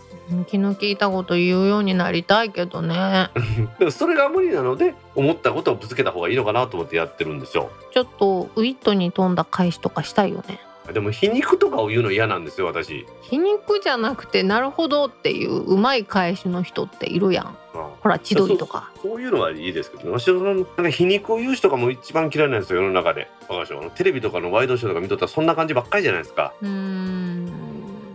[0.46, 3.30] 気の利いたこと言うようになりたいけどね。
[3.80, 7.68] で もそれが無理なので思ったことをぶつけた方がいいのかなと思ってやってるんですよ。
[7.92, 10.60] ちょっとウィットに富んだ返しとかしたいよね
[10.92, 13.06] でも皮肉とかを言うの嫌なんですよ私。
[13.22, 17.56] 皮肉じゃなくてなるほどっていううまい返しの人っているやん。
[17.72, 18.92] ほら千鳥とか。
[19.02, 23.28] そういうのはいいですけど、ね、私はなんか皮肉を言う人がもう一番嫌いなんですよ世の中で。
[23.48, 23.80] わかるでしょ？
[23.80, 26.52] あのテレビとかのワイドショーとか見とったらそんな感じばっかりじゃないですか。
[26.60, 27.50] うーん。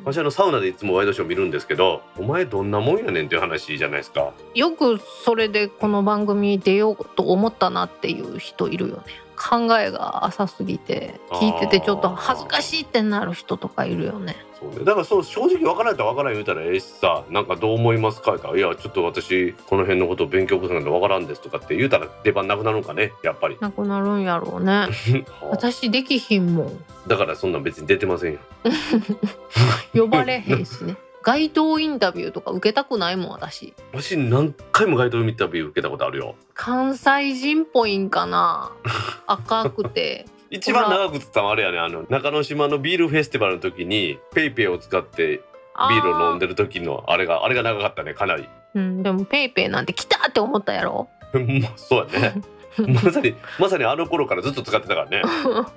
[0.06, 4.32] 私あのサウナでいつもワイドショー見るんですけどお前どんなもんやねんっていう話じゃないですか。
[4.56, 9.04] よくそれでこの番組に出ようと思ったなっていう人いるよね
[9.40, 14.36] 考えが浅すぎて聞いててちょっと恥ずかしいってなる人とかいるよね。
[14.60, 14.84] そうね。
[14.84, 18.36] だからそう正直分からないと分からん言うたらええしさなんかどう思いますか？
[18.56, 23.14] いやちょっと私この辺のことを勉強不足なんで分からんですとかって言うたら出番なくなるんかね？
[23.24, 23.58] やっぱり。
[23.62, 24.72] なくなるんやろうね。
[24.74, 24.88] は
[25.42, 26.86] あ私できひんもん。
[27.08, 28.40] だからそんなん別に出てませんよ。
[29.96, 33.74] 呼ばれへんしね街頭インタビューとか受けたくないもん私。
[33.94, 36.36] 私何回も街頭インタビュー受けたことあるよ。
[36.54, 38.72] 関西人っぽいんかな。
[39.28, 40.26] 赤くて。
[40.50, 45.44] 一番長くつったのはあれやねあの中之島のビールフェスティバルの時に PayPay を使って
[45.90, 48.50] ビールを飲んでる時のあれがあれが長かったねかなり。
[48.76, 51.10] うん、でも PayPay なんて来たって思ったやろ。
[51.34, 51.40] ま
[51.70, 52.42] あそうやね。
[53.04, 55.22] まさにまさにあの頃からずっと使ってたからね。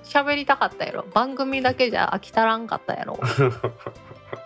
[0.05, 1.05] 喋りたかったやろ。
[1.13, 3.19] 番組だけじゃ飽き足らんかったやろ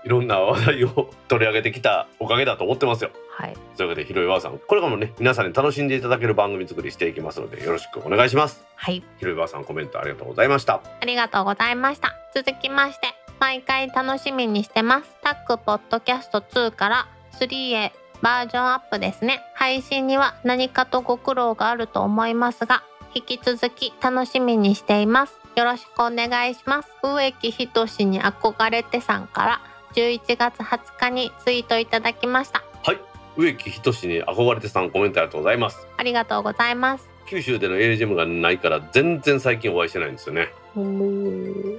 [0.06, 3.10] いろんな話題を取り上げてきたおかげだと思ってますよ。
[3.28, 3.56] はい。
[3.76, 4.58] というわけでひろいわさん。
[4.60, 8.64] これからもね皆さんに楽しんでいただける番組作りしていきますのでよろしくお願いします。
[8.76, 9.02] はい。
[9.18, 10.80] ひろいわさんコメントありがとうございました。
[11.00, 12.14] ありがとうございました。
[12.32, 13.08] 続きまして
[13.40, 15.16] 毎回楽しみにしてます。
[15.22, 17.08] タックポッドキャスト2から
[17.40, 17.92] 3へ
[18.22, 19.40] バージョンアップですね。
[19.54, 25.40] 配信には何かとご苦労があると思いますが引き続き楽しみにしています。
[25.56, 26.88] よろしくお願いします。
[27.02, 29.60] 植木仁に憧れてさんから
[29.94, 32.62] 11月20日にツイートいただきました。
[32.84, 33.00] はい。
[33.36, 35.86] 植木仁に憧れてさんコメントありがとうございます。
[35.96, 37.08] ありがとうございます。
[37.26, 40.52] 九州での AGM がないから全然最近お会いしてないんですよね。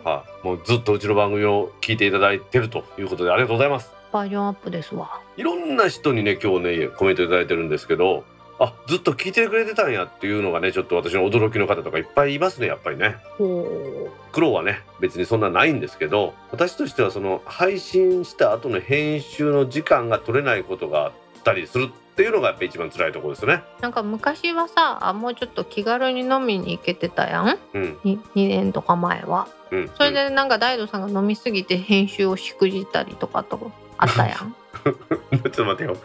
[0.04, 3.92] はい、もうずっとうちの番組を聞いていただいてるということでありがとうございます。
[4.12, 5.22] バージョンアップですわ。
[5.38, 8.24] いろんな人にね今日ねコメントいただいてるんですけど
[8.60, 13.18] あずっと聞いてくれてたんやっていうのがねちょっと私の驚きの方とかいっぱいいますねやっぱりね。
[13.38, 21.12] ほ苦労はね別にそんなないんですけど私としてはその配信した後の編集の時間が取れないことがあっ
[21.44, 23.64] たりするっていうのがやっぱ一番辛いところですよね。
[23.80, 27.60] なんか昔はさあもうちょっと気軽に飲みに行けてたやん。
[27.76, 28.00] うん。
[28.04, 29.48] に 2, 年とか前は。
[29.70, 34.56] うんそれでなんか大悟さんが飲みすぎて編集をしくじったりとかとあったやん。
[34.84, 35.98] ちょっと待ってよ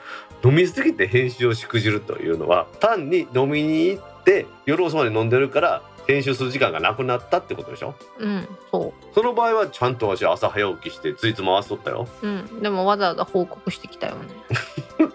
[0.45, 7.95] 飲みすぎて編集をしくじるというのは単に飲みに行って夜遅まで飲んでるから編集する時間がなくなったってことでしょ？
[8.19, 12.09] うんそその場合はちゃんと私朝早起きしてついつ回しとったよ。
[12.23, 14.29] ううんでもわざわざ報告してきたよね。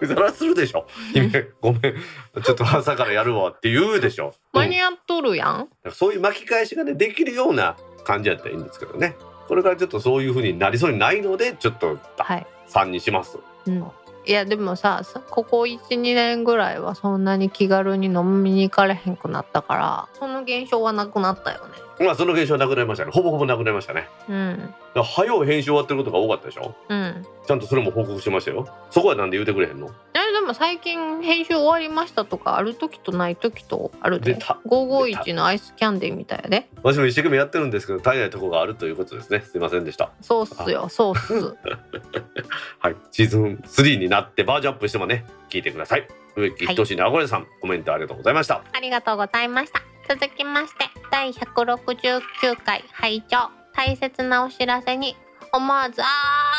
[0.06, 0.86] そらするでしょ？
[1.12, 1.28] 姫
[1.60, 1.82] ごめん
[2.42, 4.60] ちょっと朝からやるわって言うでしょ、うん。
[4.62, 5.68] 間に合っとるやん。
[5.90, 9.14] そういう巻き返しがねできるような感じやったらいいんですけどね。
[9.46, 12.46] これからちょっとそういう風になりそうにないのでちょっとはい。
[12.70, 13.84] 3にしますうん
[14.28, 21.87] いやでもさここ12年ぐらいはそんなに気軽に飲みに行かれへんくなったからその現象はなくなったよね。
[22.00, 23.10] まあその現象はなくなりましたね。
[23.12, 24.08] ほぼほぼなくなりましたね。
[24.28, 24.74] うん。
[24.94, 26.74] だ早う編集終わってることが多かったでしょ？
[26.88, 27.26] うん。
[27.46, 28.68] ちゃんとそれも報告しましたよ。
[28.90, 29.90] そこはなんで言うてくれへんの？
[30.14, 34.34] えでも最近編集終わりましたとかある時とない時とあるで。
[34.34, 34.58] 出た。
[34.66, 39.40] 551のアイスキャンディーみたいやで私も一生懸命やってるんですけど足りないところがあるということですね。
[39.40, 40.10] すいませんでした。
[40.20, 40.88] そうっすよ。
[40.88, 41.56] そうっす。
[42.78, 42.96] はい。
[43.10, 46.06] シーズン3になってバージョンアップしてもね聞いてください。
[46.36, 48.62] 植木仁のあごれさん、コメントありがとうございました。
[48.72, 49.82] ありがとうございました。
[50.08, 55.16] 続きまして第169回拝聴大切なお知らせに
[55.52, 56.06] 思わずあ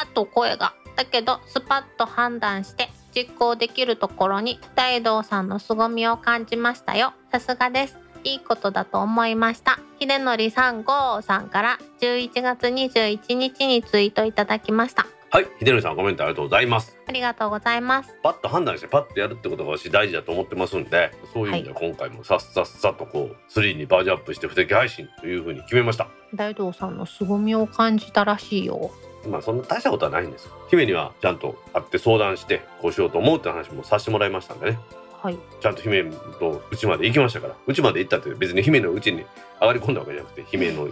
[0.05, 0.73] ーっと声が。
[0.95, 7.13] だけどスパッと判断して実行できるところに大道さんの凄みを感じましたよ。
[7.31, 7.97] さすがです。
[8.23, 9.79] いいことだと思いました。
[9.99, 15.05] 秀則さん号さんから11月21日にツイートいただきました。
[15.31, 16.97] はい秀則さんコメントありがとうございます。
[17.07, 18.15] ありがとうございます。
[18.23, 26.07] パッと判断してパッとやるってことが私大事だと思ってますんでそういう意味では今回もさっさっさとこう3にバージョンアップして不適配信というふうに決めました。
[26.33, 28.89] 大道さんの凄みを感じたらしいよ。
[29.29, 30.51] まあそんな大したことはないんですよ。
[30.71, 34.79] 姫にはちゃんと会って相談してこうしようと思うって話もさせてもらいましたんでね。
[35.21, 35.37] はい。
[35.61, 36.05] ちゃんと姫
[36.39, 37.55] と家まで行きましたから。
[37.67, 39.23] 家まで行ったって別に姫の家に
[39.61, 40.87] 上がり込んだわけじゃなくて姫の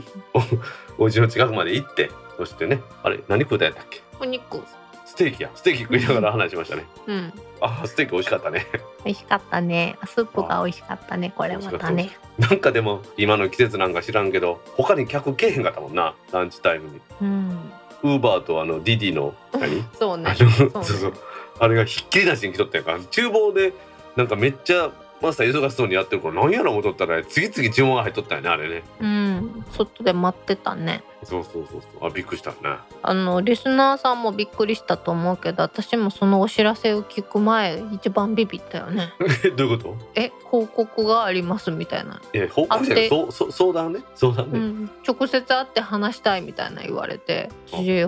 [1.00, 4.62] お お家の近くまで行ってそしてねあれ何食うたやったっけお肉。
[5.06, 5.50] ステーキや。
[5.56, 6.86] ステーキ食いながら話しましたね。
[7.08, 7.34] うん。
[7.62, 8.66] あステーキ美味しかったね。
[9.06, 9.98] 美味しかったね。
[10.06, 11.34] スープが美味しかったね。
[11.36, 12.12] これまたね。
[12.38, 16.14] なんかでも今の季節なんか知らんけど他に客来えへんかったもんな。
[16.32, 17.02] ランチタイムに。
[17.22, 17.72] うん。
[18.04, 19.84] ウーバーとあのディディの何？
[19.98, 20.36] そうね。
[20.36, 20.72] そうね。
[20.84, 21.14] そう
[21.60, 23.00] あれがひっきりなしに来とったやんか。
[23.10, 23.74] 厨房で
[24.16, 24.92] なんかめっちゃ
[25.22, 28.84] マスター忙しそうにやってるから何やろ思っとったら次々注文が入っとったよねあれね。
[29.00, 29.66] うん。
[29.72, 32.08] 外で待ってたねそうそうそうそう。
[32.08, 32.58] あびっくりしたね。
[33.02, 39.14] あのリスナーさんもびっくりしたと思うけど私もそのお知らせを聞く前一番ビビったよね。
[39.44, 39.96] え どういうこと？
[40.16, 44.02] え報告がありますみたいな、いや報告じゃないそうそう相談ね。
[44.16, 47.50] 相談ね、うん、直接会って話したいみたいな言われて。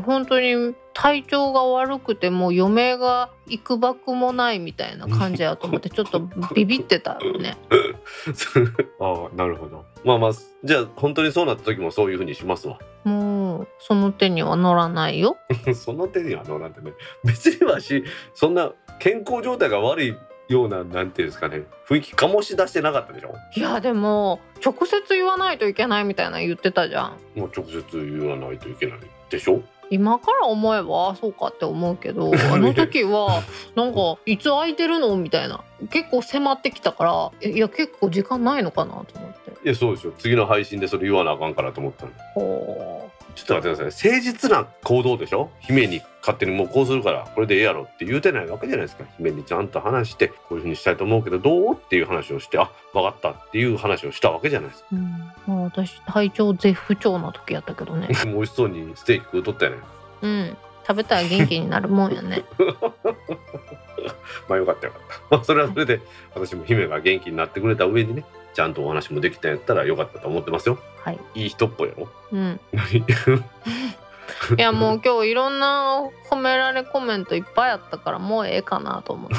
[0.05, 6.20] 本当に体調が悪くてもう余命がいくばくもないみたいな感じやと思ってちょっと
[6.54, 7.58] ビビってたよね。
[9.00, 9.86] ああなるほど。
[10.04, 10.32] まあまあ
[10.64, 12.80] じゃあ本当にそうなった時もそういうふうにしますわ。
[13.06, 15.38] もうその手には乗らないよ。
[15.74, 16.92] その手には乗らんてね。
[17.24, 20.16] 別にわしそんな健康状態が悪い
[20.50, 21.64] ようななんていうんですかね。
[21.88, 23.34] 雰囲気醸し出してなかったでしょ？
[23.56, 27.40] いやでも直接言わないといけないみたいな言ってたじゃん。
[27.40, 27.84] もう直接
[28.20, 29.62] 言わないといけないでしょ？
[29.90, 33.44] 今から思えばあそうかって思うけど あの時は
[33.76, 35.62] なんかいつ空いてるのみたいな。
[35.92, 39.52] 結構迫ってきたからえいや結構時間ないのかなと思って。
[39.64, 40.14] いやそうですよ。
[40.18, 42.12] 次の配信でそれ言わなあかんからと思ったの。
[42.34, 44.12] ほちょっと待ってください。
[44.12, 45.50] 誠実な行動でしょ？
[45.60, 49.06] 姫に勝手にもうこうするからこれでええやろって言うてないわけじゃないですか。
[49.18, 54.88] 姫にちゃんと話してこういうふうにしたいと思うけどどうっていう話をしてあ分かったっていう話をしたわけじゃないですか。
[54.92, 55.10] う、うん。
[55.10, 58.10] まあ、私体調絶不調な時やったけどね。
[58.26, 59.78] 美味しそうにステーキ食うとったよね。
[60.22, 60.58] うん。
[60.88, 62.44] 食べたら元気になるもんやね。
[64.50, 65.36] まあよかったよかった。
[65.36, 66.02] まあそれはそれで
[66.34, 68.26] 私も姫が元気になってくれた上にね
[68.60, 71.20] ちゃんとお話もできたんやったらよかったと思ってますよはい。
[71.34, 72.60] いい人っぽいやろうん。
[72.74, 72.97] 何？
[74.60, 79.36] いやもう今日いろんな褒められコメントいっぱいあったからもうええかなと思って。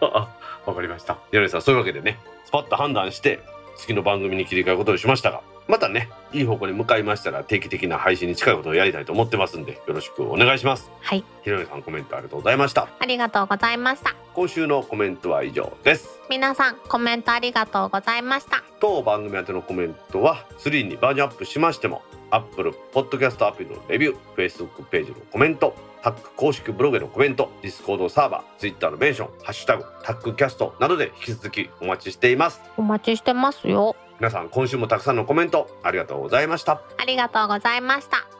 [0.00, 0.28] あ
[0.64, 3.40] わかりました柳さんそういうわけでねスパッと判断して
[3.76, 5.42] 次の番組に切り替えることにしましたが
[5.72, 11.24] またねいい方向に向かいましたら定期的な配信に近いことをやりたいと思ってますんでよろしくお願いしますはい。
[11.42, 14.14] ひろねさんコメントありがとうございましたありがとうございました。
[14.34, 18.62] 今週のコメントは以上です皆さんコメントありがとうございました。
[18.80, 33.96] 当番組宛てのコメントは3にバージョンアップしましても Apple Podcast アプリのレビュー Facebook ページのコメントタック公式ブログへのコメント Discord サーバー Twitter のメンション「ハッシュタグタックキャスト」などで引き続きお待ちしていますお待ちしてますよ。
[34.22, 38.31] 皆さん今週もたくさんのコメントありがとうございましたありがとうございました。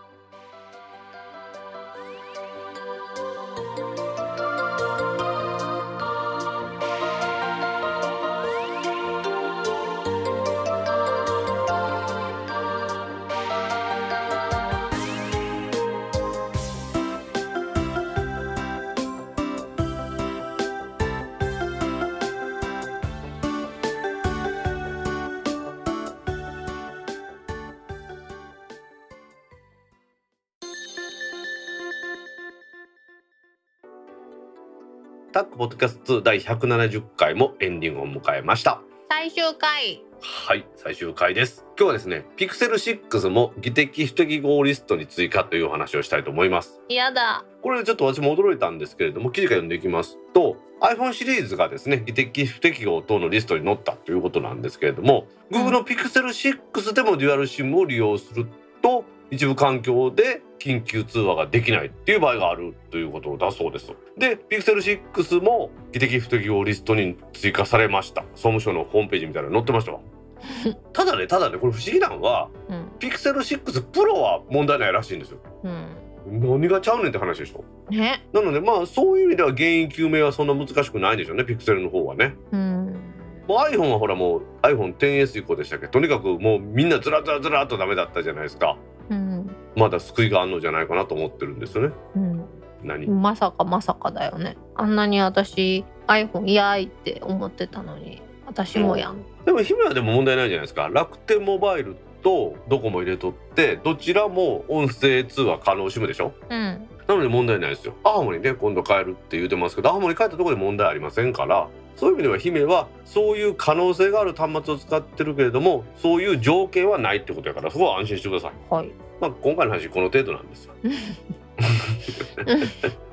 [35.63, 40.03] ポッドキャスト2第170回もエンディングを迎えました最終回。
[40.21, 47.45] はい最終回です今日はですねピクセル6も技的不適合リストに追加というお話をしたいと思いますやだ。
[47.63, 56.25] これでちょっと私も驚いたんですけれども記事から読んでいきますと iPhone シリーズがですね技的不適合等のリストに載ったということなんですけれども、うん Google の Pixel
[56.73, 58.49] 6でもデュアル SIM を利用する
[58.83, 63.91] と一部環境で緊急通話ができないっていう場合があるということだそうです。
[64.19, 64.77] で Pixel
[65.11, 68.25] 6も技的不適合リストに追加されました。
[68.35, 70.01] 総務省のホームページみたいなの載ってましたわ。
[70.93, 72.89] ただねただねこれ不思議なのはうん。
[72.99, 75.39] Pixel 6 Pro は問題ないらしいんですよ。
[75.65, 76.51] うん。
[76.61, 77.65] 何がちゃうねんって話でしょ。
[77.91, 78.23] ね。
[78.35, 82.35] なのでまあそういう意味では原因究明はそんな難しくないんでしょうねピクセルの方はね。
[82.53, 83.12] うん
[83.49, 85.89] もう iPhone はほらもう iPhone10S 以降でしたっけ？
[85.89, 88.77] とにかくもうみんなずらずらずらっとダメだったじゃないですか。
[89.11, 89.51] うん。
[89.77, 91.95] まだ救いがあんのじゃないかなと思ってるんですよね。
[92.17, 92.45] うん。
[92.85, 94.57] 何、まさかまさかだよね。
[94.75, 99.25] あんなに私 iPhone いやいって思ってたのに私もやん。
[99.45, 100.89] でも姫はでも問題ないじゃないですか。
[100.89, 106.33] 楽天モバイルとドコモ入れとってどちらも音声通話可能 SIM でしょ？
[106.49, 106.89] うん。
[107.09, 107.95] なので問題ないですよ。
[108.05, 118.91] アーモにね今度変えるって言うてますけどアーモに変えたところで問題ありませんからそういう意味では姫はそういう可能性がある端末を使ってるけれどもそういう条件はないってことやからそこは安心してください、はい。
[119.21, 120.75] まあ、今回の話この程度なんですよ。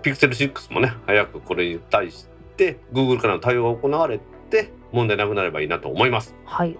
[0.01, 2.27] ピクセル6もね早くこれに対し
[2.57, 4.19] て Google からの対応が行われ
[4.49, 6.35] て問題なくなればいいなと思います。
[6.45, 6.77] はい。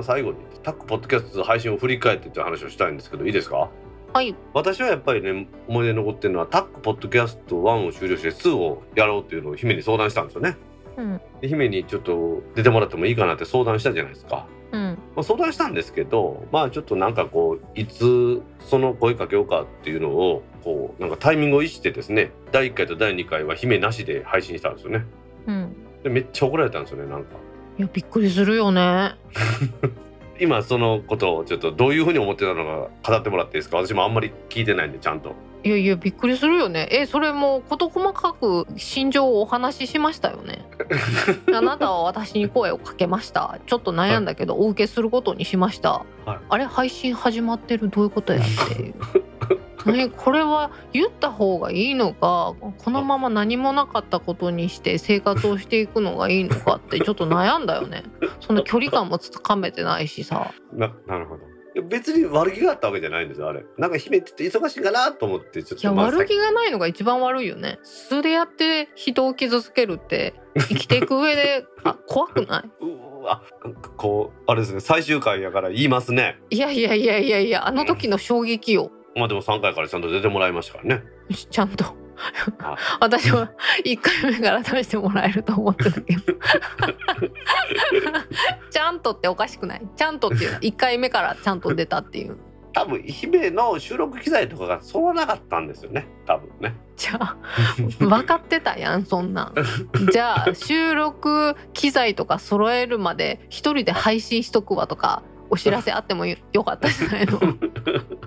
[0.00, 3.68] 最後にタックポッドキャスト配信を振り返ってという話をしたいんですけどいいですか？
[4.14, 4.34] はい。
[4.52, 10.56] 私はやっぱりね思い出に残ってるのはタックポッドキャスト1を終了して2をやろうっていうのを姫に相談したんですよね
[10.96, 11.20] うん。
[11.40, 14.80] で姫にちょっと出てもらってもいいかなって相談したじゃないですか、うん。
[14.80, 25.04] まあ、相談したんですけどまあちょっとなんかこういつその声かけようかっていうのをこうなんかタイミングを逸してですね第1回と第2回は姫なしで配信したんですよね。
[25.46, 25.76] うん。
[26.02, 27.36] でめっちゃ怒られたんですよねなんか。
[27.78, 29.14] いやびっくりするよね
[30.42, 32.64] 今そのことをちょっとどういうふうに思ってたの
[33.04, 33.76] か語ってもらっていいですか？
[33.78, 35.34] 私もあんまり聞いてないんでちゃんと。
[35.64, 36.88] いやいやびっくりするよね。
[36.90, 40.64] えそれも事細かく心情をお話ししましたよね？
[41.54, 43.60] あなたは私に声をかけました。
[43.66, 46.38] ちょっと悩んだけどお受けすることにしました、はい。
[46.48, 47.88] あれ配信始まってる？
[47.90, 48.94] どういうことやっていう
[49.90, 58.04] ね、これは言った方がいいのかこのまま何もなかったことにして生活をしていくのがいいのかってちょっと悩んだよね。
[58.40, 60.52] その距離感もつかめてないしさ。
[60.72, 61.42] ななるほど。
[61.74, 63.64] いや別に悪気があったわけじゃないんですよあれ。
[63.78, 67.78] なんか姫って言って忙しいかなと思ってちょっいやとまあ悪気がないのが一番悪いよね。
[67.82, 70.34] 素でやって人を傷つけるって
[70.68, 72.84] 生きていく上で あ怖くない？
[72.84, 76.38] うわなんかこうあれですね最終回やから言いますね。
[76.50, 81.02] いやいやいやいやいやあの時の衝撃よまあでも3回からちゃんと出てもらいましたからね。
[81.50, 81.84] ちゃんと。
[82.60, 83.50] あ私は
[83.84, 86.22] 1回目から出してもらえると思ってたけど。
[88.70, 89.82] ちゃんとっておかしくない？
[89.96, 90.54] ちゃんとっていうの。
[90.56, 92.38] は1回目からちゃんと出たっていう。
[92.74, 96.06] 多分姫の収録機材とかが揃わなかったんですよね。
[96.26, 96.74] 多分ね。
[96.96, 97.36] じゃあ
[97.98, 99.54] 分かってたやんそんなん。
[100.10, 107.38] じゃあ収録機材とか揃えるまで一人で配信しとくわとかお知らせあってもよよかったじゃないの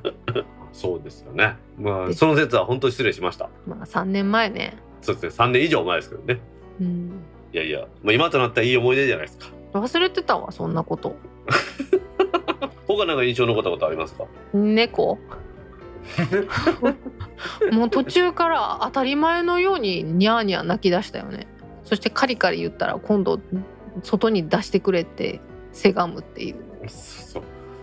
[0.76, 1.56] そうですよね。
[1.80, 3.50] まあでその説は本当に失礼しました。
[3.66, 4.76] まあ3年前ね。
[5.02, 5.46] そうですね。
[5.46, 6.40] 3年以上前ですけどね。
[6.82, 7.12] うん。
[7.54, 9.48] いやいや、まあ、今となったらいい思い出じゃないですか。
[9.74, 11.16] 忘れてたわそんなこと。
[12.88, 14.26] 他なんか印象に残ったことありますか？
[14.54, 15.18] 猫。
[17.72, 21.48] もう途中から当たり前のようにニャーニャー泣き出したよね。
[21.84, 23.40] そしてカリカリ言ったら今度
[24.04, 25.40] 外に出してくれって
[25.72, 26.56] せがむっていう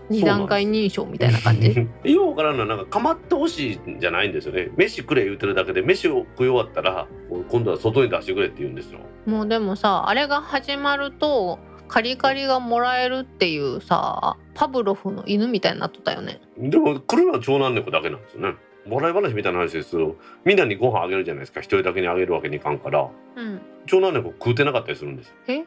[0.09, 1.87] 二段階認証みたいな感じ？
[2.11, 4.69] ようわからんのはなんか構ってほしいんじゃないんですよね。
[4.77, 7.07] 飯くれ言うてるだけで飯を食い終わったら
[7.49, 8.99] 今度は外に出してくれって言うんですよ。
[9.25, 16.41] もうでもさあれが始まるとカリカリがもらえるっていうさパブロフの犬みたいになっとったよね。
[16.57, 18.55] でも来るのは長男猫だけなんですよね。
[18.89, 21.61] 笑い話みたいな話ですけどみんなにご飯あげるじゃないですか。
[21.61, 23.07] 一人だけにあげるわけにいかんから。
[23.37, 23.61] うん。
[23.85, 25.33] 長男猫食うてなかったりするんですよ。
[25.47, 25.63] え？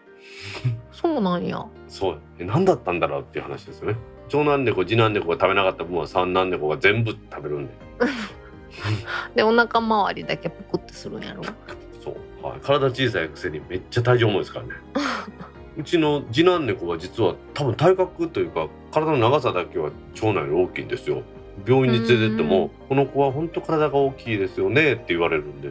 [0.92, 1.64] そうなんや。
[1.88, 2.20] そう。
[2.38, 3.96] え何だったんだろうっていう話ですよね
[4.28, 7.72] 長男猫次男猫が食べなかった分は三男猫が全部食べるん で
[9.36, 11.42] でお腹周りだけプクってするんやろ？
[12.02, 12.10] そ
[12.42, 14.72] う、はい、体小さいくせにめっちゃ体重重いですからね。
[15.78, 21.22] うちの次男猫は実は多分体格というか体の長さだけは長男より大きいんですよ。
[21.66, 25.70] 病院に連れてっても「この子は本当体が大きいですよね」って言われるんで。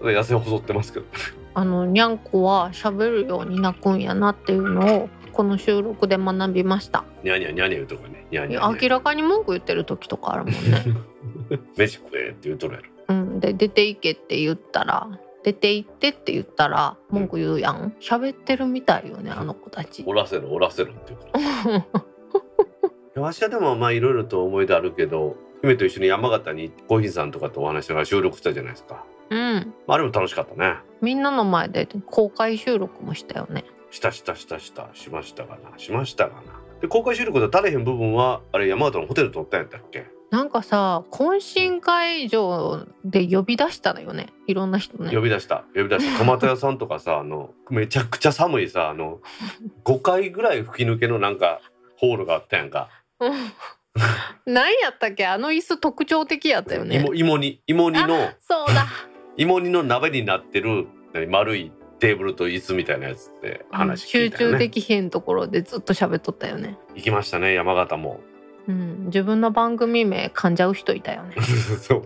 [0.00, 1.06] ただ痩せ細ってますけど
[1.54, 7.04] あのにゃんこは喋るように泣くんやなっていうのをこの収録で学びました。
[7.24, 8.26] ニャーニャーニャーニャー言うとかね。
[8.30, 8.82] ニャーいやニャーニャー。
[8.82, 10.84] 明らかに文句言ってる時とかあるもんね。
[11.76, 12.86] 飯食えって言うとるやろ。
[13.08, 13.40] うん。
[13.40, 15.08] で出て行けって言ったら
[15.42, 17.94] 出て行ってって言ったら文句言うやん。
[18.00, 20.04] 喋ってるみたいよねあの子たち。
[20.06, 21.26] おらせろおらせろっていうか
[23.14, 23.22] ら。
[23.22, 29.74] わしはでもまあいろいろと思い出あるけど姫と一緒に山形にコーヒーさんとかとお話しながら収録したじゃないですか、うん。
[29.86, 30.76] まあ、あれも楽しかったね。
[31.00, 33.64] みんなの前で公開収録もしたよね
[33.94, 35.78] したしたしたしたしましたかな？
[35.78, 36.60] しましたかな？
[36.80, 40.06] で公開収録で足れへん部分はあれ山形のホテル撮ったんやったっけ？
[40.32, 44.26] なんかさ懇親会場で呼び出したのよね？
[44.48, 45.14] いろんな人ね。
[45.14, 45.64] 呼び出した。
[45.76, 46.18] 呼び出した。
[46.18, 49.20] トマト屋さんとかさあのめちゃくちゃ寒いさあの
[49.84, 51.60] 5回ぐらい吹き抜けのなんか
[51.96, 52.88] ホールがあったやんか。
[53.20, 53.32] うん。
[54.52, 55.24] 何やったっけ？
[55.24, 56.98] あの椅子特徴的やったよね。
[56.98, 58.86] 芋芋煮芋煮のそうだ。
[59.36, 61.70] 芋煮の鍋になってる何丸い
[62.04, 66.76] テーブルと椅子みたいなやつって話聞集いたよね、中できへんところでずっと喋っとったよね。
[66.94, 68.20] 行きましたね山形も。
[68.68, 69.06] うん。
[69.06, 71.36] 自分の番組名噛んじゃう人いたよね。
[71.80, 72.02] そう。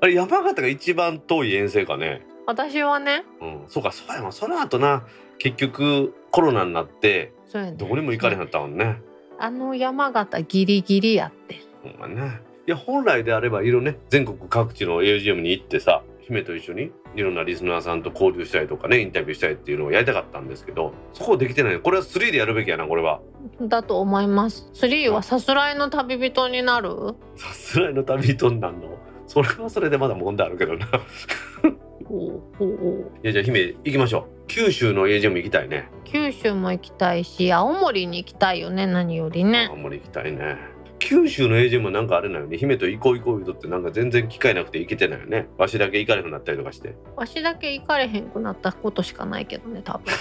[0.00, 2.26] あれ山形が一番遠い遠征かね。
[2.46, 3.24] 私はね。
[3.40, 3.60] うん。
[3.68, 5.04] そうかそうやなその後な
[5.38, 7.76] 結局コロナになってそうやね。
[7.76, 9.00] どこにも行かれへんかったもんね。
[9.38, 11.60] あの山形ギリギリやって。
[11.84, 21.80] ほんまねいや本来であればいろね全国各地の AGM に行ってさ姫と一緒にいろんなリスナーさんと交流したりとかねインタビューしたりっていうのをやりたかったんですけどそこできてない。
[21.80, 23.20] これは3でやるべきやなこれは。
[23.60, 24.70] だと思います。
[24.74, 27.14] 3はさすらいの旅人になる？
[27.36, 28.98] さすらいの旅人になんの？
[29.26, 30.86] それはそれでまだ問題あるけどな。
[30.86, 30.90] い
[33.22, 34.46] やじゃあ姫行きましょう。
[34.46, 35.88] 九州の AGM 行きたいね。
[36.04, 39.70] 九州も行きたいし青森に行きたいよね何よりね。
[39.72, 40.58] あんまり行きたいね
[41.04, 42.56] 九州の AGM もなんかあれなよね。
[42.56, 45.48] 姫と行こう行こう言うとってなんか全然機会なくて行けてないよね。
[45.58, 46.94] わしだけ行かれなくなったりとかして。
[47.16, 50.14] わしだけ行かれへんくなったことしかないけどね多分。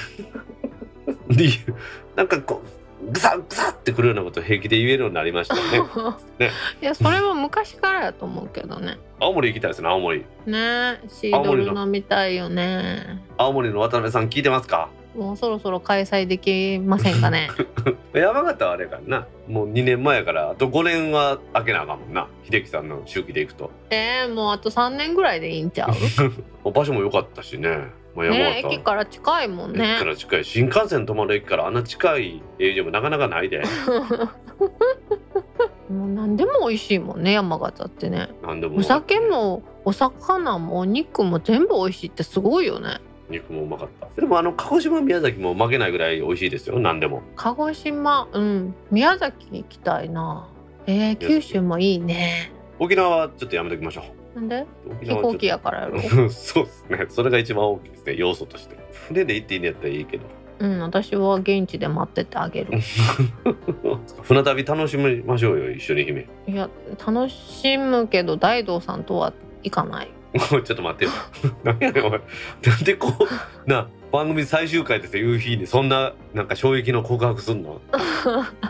[1.29, 1.73] 理 由
[2.15, 2.61] なんかこ
[3.07, 5.89] うグサグサってくるようなこと平気で言えるようになりましたよね。
[6.39, 6.51] ね。
[6.81, 8.97] いやそれは昔からやと思うけどね。
[9.19, 10.25] 青森行きたいですね青森。
[10.47, 13.21] ねシードル飲みたいよね。
[13.37, 14.89] 青森の渡辺さん聞いてますか？
[15.15, 17.49] もうそろそろ開催できませんかね。
[18.13, 19.27] 山形はあれかな。
[19.47, 22.27] もう2年前やからあと5年は開けなあかんもんな。
[22.49, 23.71] 秀樹さんの周期で行くと。
[23.89, 25.87] えー、もうあと3年ぐらいでいいんちゃ
[26.63, 26.71] う？
[26.71, 27.89] 場所も良かったしね。
[28.15, 30.45] もう山ね形駅から近いもん駅ねから近い。
[30.45, 33.61] 新幹線止まる駅からあんな近い AGM なかなかないで。
[35.89, 38.29] もう何でも美味しいもんね山形ってね。
[38.43, 38.77] なんでも。
[38.77, 42.99] お酒もお魚もお肉も全部美味しいってすごいよね
[43.31, 44.07] 肉もうまかった。
[44.19, 46.79] でもあの鹿児島宮崎も負けないぐらい美味しいですよ。
[46.79, 47.21] 何でも。
[47.35, 48.75] 鹿児島うん。
[48.91, 50.47] 宮崎に行きたいな。
[50.87, 52.51] えー、九州もいいね。
[52.79, 54.03] 沖縄はちょっとやめときましょ
[54.35, 54.39] う。
[54.39, 54.65] なんで？
[55.01, 55.99] 沖飛行機やからやろ。
[56.29, 57.05] そうですね。
[57.09, 58.15] それが一番大きいですね。
[58.17, 58.75] 要素として。
[59.07, 60.23] 船で行っていいんやったらいいけど。
[60.59, 62.67] うん私は現地で待っててあげる。
[64.23, 66.27] 船旅楽しみましょうよ一緒に姫。
[66.47, 66.69] いや
[67.05, 71.11] 楽しむけど大道さんとは行かない ちょっと待ってよ。
[71.63, 72.19] 何やねんお前
[72.65, 73.13] なんでこ
[73.65, 75.67] うな番組最終回ですよ夕日に。
[75.67, 77.81] そんななんか衝撃の告白すんの？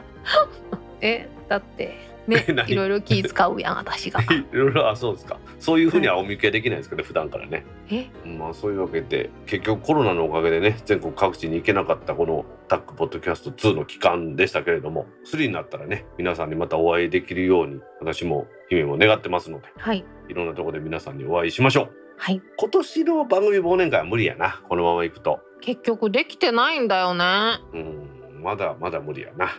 [1.02, 2.11] えだって。
[2.28, 4.22] ね いろいろ気使うやん私が。
[4.32, 5.38] いろいろあそうですか。
[5.60, 7.66] そういうふうにはお見受けできないですけど普段からね。
[7.90, 8.08] え？
[8.26, 20.06] まあそういうわけで結局コロナのおかげでね全国各地に行けなかったこのタックポッドキャスト2の期間でしたけれども3になったらね皆さんにまたお会いできるように私も姫も願ってますのではい。
[20.30, 21.90] いろんなところで皆さんにお会いしましょう。
[22.18, 22.42] はい。
[22.56, 24.62] 今年の番組忘年会は無理やな。
[24.70, 25.40] このまま行くと。
[25.60, 27.26] 結局できてないんだよね。
[27.74, 29.50] うんまだまだ無理やな。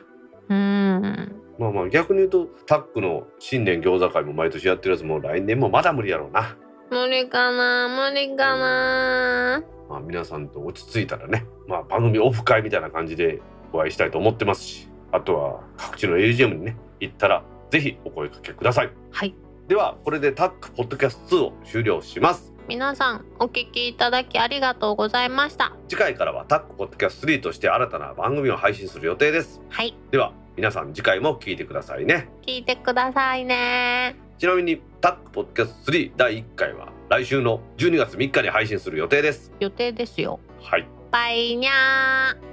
[0.48, 6.56] うんまあまあ逆に言うとタックの新年餃子会も毎年やってるやつも来年もまだ無理やろうな。
[6.90, 9.62] 無理かな無理かな。
[9.88, 13.40] まあ、皆さんと落ち着いたらね、まあ、番組オフ会みたいな感じで
[13.72, 18.90] お会いしたいと思ってますしあとは各地の AGM にね行ったらぜひお声かけください。
[19.10, 19.34] はい。
[19.68, 22.52] ではこれでタックポッドキャスト2を終了します。
[22.68, 25.72] 皆さんお聞きいただきありがとうございました。
[25.88, 29.60] 次回からはタックポッドキャスト3として新たな番組を配信する予定です。
[29.70, 29.96] はい。
[30.10, 32.28] では皆さん次回も聞いてくださいね。
[32.46, 34.16] 聞いてくださいね。
[34.38, 39.50] ちなみにタックポッドキャスト3第1回は来週の12月3日に配信する予定です。
[39.60, 40.40] 予定ですよ。
[40.60, 40.86] はい。
[41.10, 42.51] バイニャー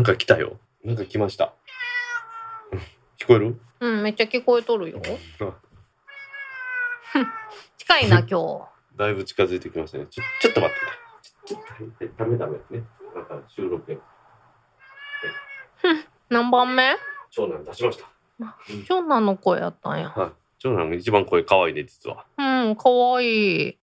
[0.00, 0.56] なんか来たよ。
[0.82, 1.52] なんか来ました。
[3.18, 3.60] 聞こえる？
[3.80, 5.02] うん、めっちゃ聞こえとるよ。
[5.04, 5.08] あ
[7.76, 10.06] 近いな、 今だいぶ近づいてきましたね。
[10.06, 10.76] ちょちょっと待っ
[11.98, 12.12] てね。
[12.16, 12.82] ダメダメね。
[13.14, 14.02] なんか収録や日。
[16.30, 16.96] 何番目？
[17.28, 18.08] 長男出しました。
[18.88, 20.08] 長男の声やったんや。
[20.08, 20.30] はい。
[20.58, 22.24] 長男が一番声可愛いね実は。
[22.38, 23.78] うん、かわいい。